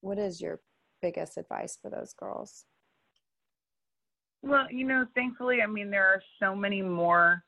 what 0.00 0.18
is 0.18 0.40
your 0.40 0.60
biggest 1.00 1.36
advice 1.36 1.78
for 1.80 1.88
those 1.88 2.12
girls? 2.14 2.64
Well, 4.42 4.66
you 4.72 4.84
know, 4.84 5.06
thankfully, 5.14 5.62
I 5.62 5.66
mean, 5.68 5.88
there 5.88 6.06
are 6.06 6.20
so 6.42 6.56
many 6.56 6.82
more 6.82 7.44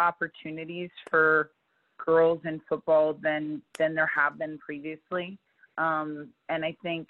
opportunities 0.00 0.90
for 1.10 1.50
girls 2.04 2.40
in 2.44 2.60
football 2.68 3.14
than 3.22 3.62
than 3.78 3.94
there 3.94 4.10
have 4.14 4.38
been 4.38 4.58
previously. 4.58 5.38
Um, 5.78 6.28
and 6.48 6.64
I 6.64 6.76
think 6.82 7.08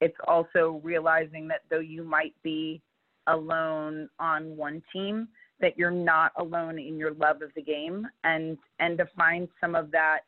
it's 0.00 0.16
also 0.26 0.80
realizing 0.82 1.48
that 1.48 1.62
though 1.70 1.78
you 1.78 2.02
might 2.04 2.34
be 2.42 2.82
alone 3.28 4.08
on 4.18 4.56
one 4.56 4.82
team, 4.92 5.28
that 5.60 5.78
you're 5.78 5.90
not 5.90 6.32
alone 6.36 6.78
in 6.78 6.98
your 6.98 7.14
love 7.14 7.40
of 7.42 7.50
the 7.54 7.62
game, 7.62 8.06
and 8.24 8.58
and 8.80 8.98
to 8.98 9.06
find 9.16 9.48
some 9.60 9.74
of 9.74 9.90
that 9.92 10.20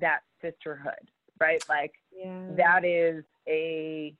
that 0.00 0.20
sisterhood, 0.40 1.10
right? 1.40 1.62
Like 1.68 1.92
yeah. 2.16 2.42
that 2.56 2.84
is 2.84 3.24
a 3.48 4.14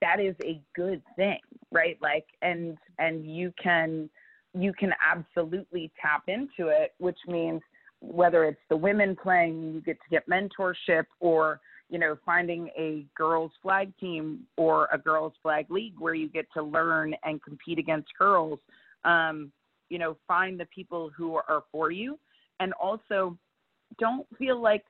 that 0.00 0.20
is 0.20 0.34
a 0.42 0.60
good 0.74 1.02
thing, 1.14 1.38
right? 1.70 1.96
Like 2.02 2.26
and 2.42 2.76
and 2.98 3.24
you 3.24 3.52
can 3.62 4.10
you 4.56 4.72
can 4.72 4.92
absolutely 5.04 5.90
tap 6.00 6.24
into 6.28 6.68
it, 6.68 6.94
which 6.98 7.18
means 7.26 7.60
whether 8.00 8.44
it's 8.44 8.60
the 8.68 8.76
women 8.76 9.16
playing, 9.20 9.74
you 9.74 9.80
get 9.80 9.98
to 10.02 10.10
get 10.10 10.28
mentorship, 10.28 11.04
or 11.20 11.60
you 11.88 11.98
know, 11.98 12.18
finding 12.26 12.68
a 12.76 13.06
girls 13.16 13.52
flag 13.62 13.92
team 13.98 14.40
or 14.56 14.88
a 14.92 14.98
girls 14.98 15.32
flag 15.40 15.70
league 15.70 15.94
where 15.98 16.14
you 16.14 16.28
get 16.28 16.46
to 16.52 16.62
learn 16.62 17.14
and 17.24 17.42
compete 17.42 17.78
against 17.78 18.08
girls. 18.18 18.58
Um, 19.04 19.52
you 19.88 19.98
know, 19.98 20.16
find 20.26 20.58
the 20.58 20.66
people 20.66 21.10
who 21.16 21.36
are 21.36 21.62
for 21.70 21.92
you, 21.92 22.18
and 22.58 22.72
also 22.72 23.38
don't 24.00 24.26
feel 24.36 24.60
like 24.60 24.84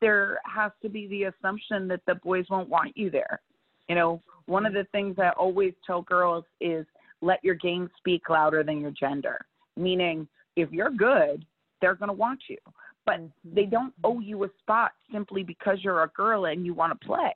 there 0.00 0.38
has 0.44 0.70
to 0.82 0.88
be 0.88 1.08
the 1.08 1.24
assumption 1.24 1.88
that 1.88 2.02
the 2.06 2.14
boys 2.16 2.44
won't 2.50 2.68
want 2.68 2.96
you 2.96 3.10
there. 3.10 3.40
You 3.88 3.96
know, 3.96 4.22
one 4.46 4.64
of 4.64 4.74
the 4.74 4.86
things 4.92 5.16
I 5.18 5.30
always 5.30 5.74
tell 5.84 6.02
girls 6.02 6.44
is 6.60 6.86
let 7.22 7.42
your 7.42 7.54
game 7.54 7.88
speak 7.96 8.28
louder 8.28 8.62
than 8.62 8.80
your 8.80 8.90
gender. 8.90 9.38
Meaning, 9.76 10.28
if 10.56 10.70
you're 10.70 10.90
good, 10.90 11.46
they're 11.80 11.94
going 11.94 12.08
to 12.08 12.14
want 12.14 12.40
you. 12.48 12.58
But 13.06 13.20
mm-hmm. 13.20 13.54
they 13.54 13.64
don't 13.64 13.94
owe 14.04 14.20
you 14.20 14.44
a 14.44 14.48
spot 14.60 14.92
simply 15.12 15.42
because 15.42 15.78
you're 15.82 16.02
a 16.02 16.08
girl 16.08 16.46
and 16.46 16.66
you 16.66 16.74
want 16.74 16.98
to 16.98 17.06
play, 17.06 17.32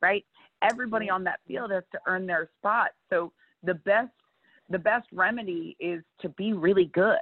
right? 0.00 0.24
Everybody 0.62 1.08
on 1.08 1.24
that 1.24 1.40
field 1.46 1.70
has 1.70 1.84
to 1.92 1.98
earn 2.06 2.26
their 2.26 2.50
spot. 2.58 2.90
So 3.10 3.32
the 3.62 3.74
best 3.74 4.10
the 4.70 4.78
best 4.78 5.06
remedy 5.12 5.76
is 5.80 6.02
to 6.20 6.30
be 6.30 6.52
really 6.52 6.86
good 6.94 7.18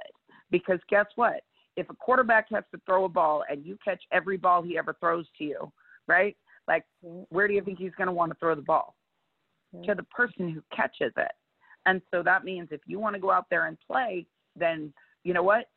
because 0.51 0.79
guess 0.89 1.07
what? 1.15 1.41
If 1.75 1.89
a 1.89 1.95
quarterback 1.95 2.47
has 2.51 2.63
to 2.73 2.79
throw 2.85 3.05
a 3.05 3.09
ball 3.09 3.43
and 3.49 3.65
you 3.65 3.77
catch 3.83 4.01
every 4.11 4.37
ball 4.37 4.61
he 4.61 4.77
ever 4.77 4.95
throws 4.99 5.25
to 5.37 5.43
you, 5.43 5.71
right? 6.07 6.37
Like 6.67 6.85
where 7.01 7.47
do 7.47 7.53
you 7.53 7.61
think 7.61 7.79
he's 7.79 7.95
going 7.97 8.07
to 8.07 8.13
want 8.13 8.31
to 8.31 8.37
throw 8.39 8.55
the 8.55 8.61
ball? 8.61 8.95
To 9.85 9.95
the 9.95 10.03
person 10.03 10.49
who 10.49 10.61
catches 10.75 11.13
it. 11.15 11.31
And 11.85 12.01
so 12.11 12.21
that 12.23 12.43
means 12.43 12.69
if 12.71 12.81
you 12.85 12.99
want 12.99 13.15
to 13.15 13.21
go 13.21 13.31
out 13.31 13.47
there 13.49 13.65
and 13.67 13.77
play, 13.87 14.25
then 14.55 14.93
you 15.23 15.33
know 15.33 15.43
what? 15.43 15.67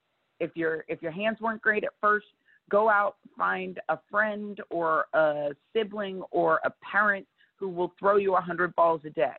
if 0.41 0.51
your 0.55 0.85
if 0.89 1.03
your 1.03 1.13
hands 1.13 1.39
weren't 1.41 1.63
great 1.63 1.85
at 1.85 1.91
first, 2.01 2.27
go 2.71 2.89
out 2.89 3.17
find 3.37 3.81
a 3.89 3.99
friend 4.11 4.61
or 4.71 5.07
a 5.15 5.51
sibling 5.73 6.23
or 6.31 6.61
a 6.65 6.73
parent 6.91 7.27
who 7.57 7.69
will 7.69 7.93
throw 7.99 8.17
you 8.17 8.35
a 8.37 8.41
hundred 8.41 8.75
balls 8.75 9.01
a 9.05 9.11
day, 9.11 9.33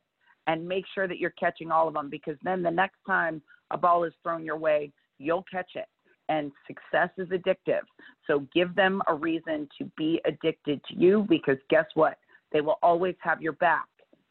and 0.48 0.68
make 0.68 0.86
sure 0.94 1.08
that 1.08 1.18
you're 1.18 1.32
catching 1.32 1.72
all 1.72 1.88
of 1.88 1.94
them 1.94 2.10
because 2.10 2.38
then 2.44 2.64
the 2.64 2.72
next 2.72 2.98
time 3.06 3.42
a 3.72 3.78
ball 3.78 4.04
is 4.04 4.14
thrown 4.24 4.44
your 4.44 4.58
way, 4.58 4.92
you'll 5.18 5.46
catch 5.52 5.72
it. 5.76 5.86
And 6.28 6.52
success 6.66 7.10
is 7.18 7.28
addictive. 7.30 7.82
So 8.26 8.48
give 8.54 8.74
them 8.74 9.02
a 9.08 9.14
reason 9.14 9.70
to 9.78 9.90
be 9.96 10.20
addicted 10.26 10.82
to 10.86 10.96
you 10.96 11.26
because 11.30 11.58
guess 11.70 11.86
what? 11.94 12.18
They 12.52 12.62
will 12.62 12.80
always 12.82 13.16
have 13.20 13.44
your 13.44 13.54
back. 13.54 13.86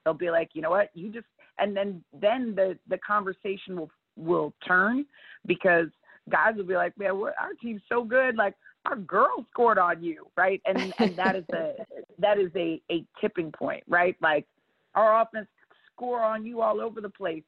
They'll 0.04 0.14
be 0.14 0.30
like, 0.30 0.50
you 0.54 0.62
know 0.62 0.70
what, 0.70 0.90
you 0.94 1.12
just 1.12 1.26
and 1.58 1.76
then 1.76 2.02
then 2.20 2.54
the 2.54 2.78
the 2.88 2.98
conversation 2.98 3.76
will 3.78 3.90
will 4.16 4.52
turn 4.66 5.04
because 5.46 5.88
guys 6.30 6.54
will 6.56 6.64
be 6.64 6.74
like, 6.74 6.96
man, 6.98 7.10
our 7.10 7.54
team's 7.60 7.82
so 7.88 8.04
good. 8.04 8.36
Like 8.36 8.54
our 8.86 8.96
girl 8.96 9.46
scored 9.50 9.78
on 9.78 10.02
you, 10.02 10.26
right? 10.36 10.60
And 10.66 10.92
and 10.98 11.16
that 11.16 11.36
is 11.36 11.44
a 11.52 11.74
that 12.18 12.38
is 12.38 12.50
a 12.56 12.80
a 12.90 13.04
tipping 13.20 13.52
point, 13.52 13.84
right? 13.88 14.16
Like 14.20 14.46
our 14.94 15.22
offense 15.22 15.48
score 15.94 16.22
on 16.22 16.44
you 16.44 16.60
all 16.60 16.80
over 16.80 17.00
the 17.00 17.08
place. 17.08 17.42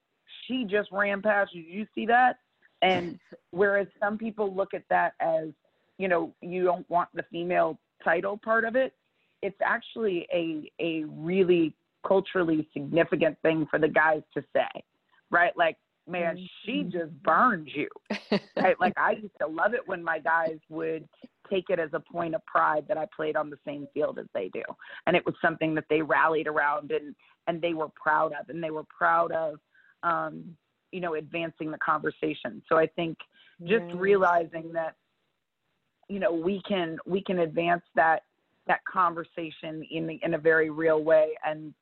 She 0.46 0.64
just 0.64 0.90
ran 0.92 1.22
past 1.22 1.54
you. 1.54 1.62
Did 1.62 1.72
you 1.72 1.86
see 1.94 2.06
that? 2.06 2.38
And 2.82 3.18
whereas 3.50 3.86
some 4.00 4.18
people 4.18 4.54
look 4.54 4.74
at 4.74 4.82
that 4.90 5.14
as, 5.20 5.48
you 5.98 6.08
know, 6.08 6.32
you 6.40 6.64
don't 6.64 6.88
want 6.90 7.08
the 7.14 7.24
female 7.30 7.78
title 8.04 8.38
part 8.42 8.64
of 8.64 8.76
it, 8.76 8.92
it's 9.42 9.58
actually 9.64 10.26
a 10.32 10.70
a 10.80 11.04
really 11.04 11.74
culturally 12.06 12.68
significant 12.72 13.36
thing 13.42 13.66
for 13.70 13.78
the 13.78 13.88
guys 13.88 14.22
to 14.34 14.42
say, 14.54 14.84
right? 15.30 15.56
Like 15.56 15.76
man, 16.08 16.38
she 16.64 16.82
mm-hmm. 16.82 16.90
just 16.90 17.22
burns 17.22 17.68
you. 17.74 17.88
Right? 18.56 18.78
like 18.80 18.94
I 18.96 19.12
used 19.12 19.34
to 19.40 19.46
love 19.46 19.74
it 19.74 19.86
when 19.86 20.02
my 20.02 20.18
guys 20.18 20.58
would 20.70 21.06
take 21.48 21.66
it 21.68 21.78
as 21.78 21.90
a 21.92 22.00
point 22.00 22.34
of 22.34 22.44
pride 22.46 22.84
that 22.88 22.96
I 22.96 23.06
played 23.14 23.36
on 23.36 23.50
the 23.50 23.58
same 23.66 23.86
field 23.92 24.18
as 24.18 24.26
they 24.34 24.48
do. 24.48 24.62
And 25.06 25.14
it 25.14 25.24
was 25.24 25.34
something 25.42 25.74
that 25.74 25.84
they 25.90 26.02
rallied 26.02 26.48
around 26.48 26.90
and 26.90 27.14
and 27.46 27.60
they 27.60 27.74
were 27.74 27.88
proud 27.94 28.32
of 28.32 28.48
and 28.48 28.62
they 28.62 28.70
were 28.70 28.84
proud 28.84 29.30
of 29.32 29.58
um 30.02 30.56
you 30.92 31.00
know 31.00 31.14
advancing 31.14 31.70
the 31.70 31.78
conversation 31.78 32.62
so 32.68 32.76
i 32.76 32.86
think 32.86 33.16
just 33.64 33.84
realizing 33.94 34.72
that 34.72 34.94
you 36.08 36.18
know 36.18 36.32
we 36.32 36.60
can 36.68 36.98
we 37.06 37.22
can 37.22 37.40
advance 37.40 37.82
that 37.94 38.22
that 38.66 38.80
conversation 38.84 39.86
in 39.90 40.10
in 40.22 40.34
a 40.34 40.38
very 40.38 40.70
real 40.70 41.02
way 41.02 41.30
and 41.44 41.72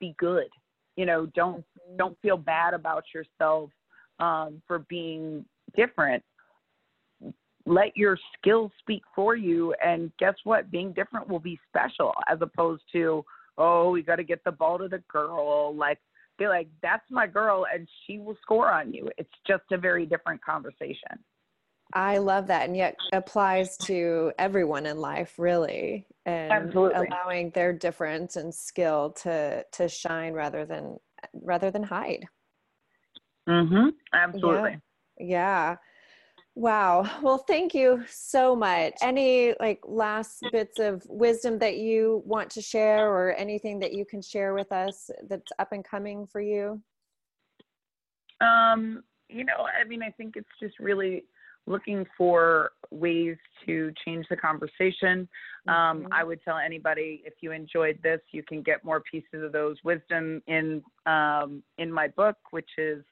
be 0.00 0.14
good. 0.18 0.48
You 0.96 1.06
know 1.06 1.26
don't 1.34 1.64
don't 1.96 2.16
feel 2.22 2.36
bad 2.36 2.74
about 2.74 3.04
yourself 3.14 3.70
um, 4.20 4.62
for 4.66 4.80
being 4.88 5.44
different. 5.76 6.22
Let 7.66 7.96
your 7.96 8.18
skills 8.38 8.70
speak 8.78 9.02
for 9.14 9.36
you 9.36 9.74
and 9.84 10.12
guess 10.18 10.34
what? 10.44 10.70
Being 10.70 10.92
different 10.92 11.28
will 11.28 11.40
be 11.40 11.58
special 11.68 12.12
as 12.28 12.38
opposed 12.40 12.82
to 12.92 13.24
oh 13.56 13.90
we 13.90 14.02
got 14.02 14.16
to 14.16 14.24
get 14.24 14.42
the 14.44 14.52
ball 14.52 14.78
to 14.78 14.88
the 14.88 15.02
girl 15.08 15.74
like 15.74 15.98
be 16.38 16.48
like 16.48 16.68
that's 16.82 17.04
my 17.10 17.26
girl 17.26 17.66
and 17.72 17.88
she 18.06 18.18
will 18.18 18.36
score 18.42 18.70
on 18.70 18.92
you. 18.92 19.08
It's 19.18 19.30
just 19.46 19.62
a 19.72 19.78
very 19.78 20.06
different 20.06 20.44
conversation 20.44 21.18
I 21.94 22.18
love 22.18 22.48
that, 22.48 22.66
and 22.66 22.76
yet 22.76 22.96
applies 23.12 23.76
to 23.78 24.32
everyone 24.38 24.84
in 24.86 24.98
life, 24.98 25.38
really, 25.38 26.06
and 26.26 26.68
Absolutely. 26.68 27.06
allowing 27.06 27.50
their 27.50 27.72
difference 27.72 28.36
and 28.36 28.52
skill 28.54 29.12
to 29.22 29.64
to 29.72 29.88
shine 29.88 30.32
rather 30.32 30.64
than 30.64 30.96
rather 31.32 31.70
than 31.70 31.84
hide. 31.84 32.26
Mhm. 33.48 33.92
Absolutely. 34.12 34.80
Yeah. 35.18 35.26
yeah. 35.26 35.76
Wow. 36.56 37.20
Well, 37.22 37.38
thank 37.38 37.74
you 37.74 38.04
so 38.08 38.54
much. 38.54 38.94
Any 39.02 39.54
like 39.58 39.80
last 39.84 40.44
bits 40.52 40.78
of 40.78 41.02
wisdom 41.08 41.58
that 41.58 41.78
you 41.78 42.22
want 42.24 42.50
to 42.50 42.62
share 42.62 43.08
or 43.08 43.32
anything 43.34 43.80
that 43.80 43.92
you 43.92 44.04
can 44.04 44.22
share 44.22 44.54
with 44.54 44.70
us 44.70 45.10
that's 45.28 45.50
up 45.58 45.72
and 45.72 45.84
coming 45.84 46.26
for 46.26 46.40
you? 46.40 46.80
Um, 48.40 49.02
you 49.28 49.44
know, 49.44 49.66
I 49.80 49.84
mean, 49.84 50.02
I 50.02 50.10
think 50.10 50.36
it's 50.36 50.48
just 50.60 50.78
really 50.78 51.24
looking 51.66 52.06
for 52.16 52.72
ways 52.90 53.36
to 53.66 53.92
change 54.04 54.26
the 54.28 54.36
conversation. 54.36 55.28
Um, 55.66 55.74
mm-hmm. 55.74 56.12
I 56.12 56.24
would 56.24 56.42
tell 56.44 56.58
anybody 56.58 57.22
if 57.24 57.34
you 57.40 57.52
enjoyed 57.52 57.98
this, 58.02 58.20
you 58.32 58.42
can 58.42 58.62
get 58.62 58.84
more 58.84 59.02
pieces 59.10 59.42
of 59.42 59.52
those 59.52 59.76
wisdom 59.84 60.42
in 60.46 60.82
um, 61.06 61.62
in 61.78 61.90
my 61.90 62.08
book, 62.08 62.36
which 62.50 62.68
is 62.76 63.02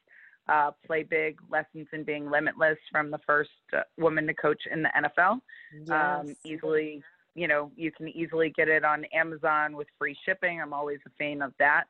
uh, 0.49 0.71
Play 0.87 1.03
Big: 1.03 1.39
Lessons 1.51 1.87
in 1.93 2.05
Being 2.05 2.31
Limitless 2.31 2.79
from 2.91 3.11
the 3.11 3.19
first 3.27 3.51
uh, 3.77 3.81
woman 3.97 4.27
to 4.27 4.35
coach 4.35 4.63
in 4.71 4.83
the 4.83 4.91
NFL. 4.97 5.33
Um, 5.33 5.41
yes. 5.87 6.21
Um, 6.21 6.37
easily, 6.45 7.03
you 7.35 7.49
know, 7.49 7.73
you 7.77 7.91
can 7.91 8.09
easily 8.09 8.51
get 8.51 8.69
it 8.69 8.85
on 8.85 9.05
Amazon 9.15 9.75
with 9.75 9.89
free 9.99 10.17
shipping. 10.27 10.61
I'm 10.61 10.75
always 10.75 10.99
a 11.07 11.11
fan 11.19 11.41
of 11.41 11.55
that. 11.59 11.85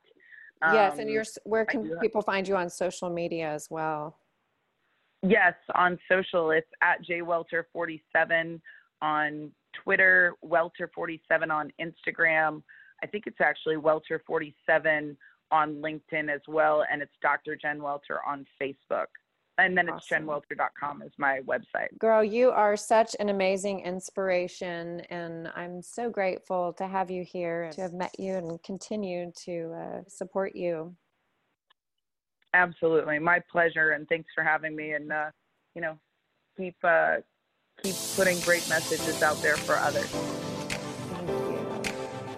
yes, 0.63 0.93
and 0.99 1.09
um, 1.09 1.09
you're 1.09 1.25
where 1.45 1.65
can 1.65 1.99
people 2.01 2.23
find 2.23 2.47
you 2.47 2.57
on 2.57 2.71
social 2.71 3.11
media 3.11 3.51
as 3.51 3.69
well? 3.69 4.17
Yes, 5.23 5.55
on 5.75 5.99
social, 6.11 6.51
it's 6.51 6.71
at 6.83 6.99
jwelter47 7.05 8.61
on 9.01 9.53
Twitter, 9.73 10.35
Welter47 10.45 11.51
on 11.51 11.73
Instagram. 11.81 12.63
I 13.03 13.07
think 13.07 13.27
it's 13.27 13.41
actually 13.41 13.77
Welter47 13.77 15.17
on 15.51 15.75
LinkedIn 15.77 16.29
as 16.33 16.41
well, 16.49 16.85
and 16.91 17.03
it's 17.03 17.13
Dr. 17.21 17.57
Jen 17.57 17.83
Welter 17.83 18.21
on 18.27 18.47
Facebook. 18.61 19.07
And 19.59 19.77
then 19.77 19.91
awesome. 19.91 19.99
it's 19.99 20.09
jenwelter.com 20.27 21.03
is 21.03 21.13
my 21.19 21.41
website. 21.41 21.97
Girl, 21.99 22.25
you 22.25 22.51
are 22.51 22.75
such 22.77 23.15
an 23.21 23.29
amazing 23.29 23.81
inspiration, 23.81 25.01
and 25.11 25.53
I'm 25.55 25.83
so 25.83 26.09
grateful 26.09 26.73
to 26.79 26.87
have 26.87 27.11
you 27.11 27.23
here, 27.23 27.71
to 27.73 27.83
have 27.83 27.93
met 27.93 28.19
you, 28.19 28.35
and 28.35 28.63
continue 28.63 29.31
to 29.45 29.73
uh, 29.77 30.01
support 30.09 30.57
you. 30.57 30.97
Absolutely, 32.55 33.19
my 33.19 33.41
pleasure, 33.51 33.93
and 33.93 34.09
thanks 34.09 34.29
for 34.35 34.45
having 34.45 34.77
me. 34.77 34.93
And 34.93 35.13
uh, 35.13 35.31
you 35.75 35.83
know, 35.83 35.99
keep 36.57 36.77
uh, 36.83 37.17
keep 37.83 37.95
putting 38.17 38.39
great 38.41 38.69
messages 38.69 39.23
out 39.23 39.41
there 39.43 39.57
for 39.57 39.77
others. 39.77 40.11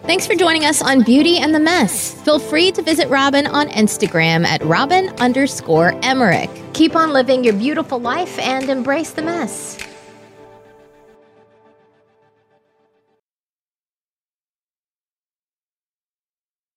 Thanks 0.05 0.27
for 0.27 0.35
joining 0.35 0.67
us 0.67 0.83
on 0.83 1.03
Beauty 1.03 1.39
and 1.39 1.55
the 1.55 1.61
Mess. 1.61 2.13
Feel 2.25 2.39
free 2.39 2.71
to 2.73 2.83
visit 2.83 3.09
Robin 3.09 3.47
on 3.47 3.69
Instagram 3.69 4.45
at 4.45 4.63
Robin 4.63 5.09
underscore 5.19 5.99
Emmerich. 6.03 6.51
Keep 6.75 6.95
on 6.95 7.15
living 7.15 7.43
your 7.43 7.55
beautiful 7.55 7.99
life 7.99 8.39
and 8.39 8.69
embrace 8.69 9.13
the 9.13 9.23
mess. 9.23 9.79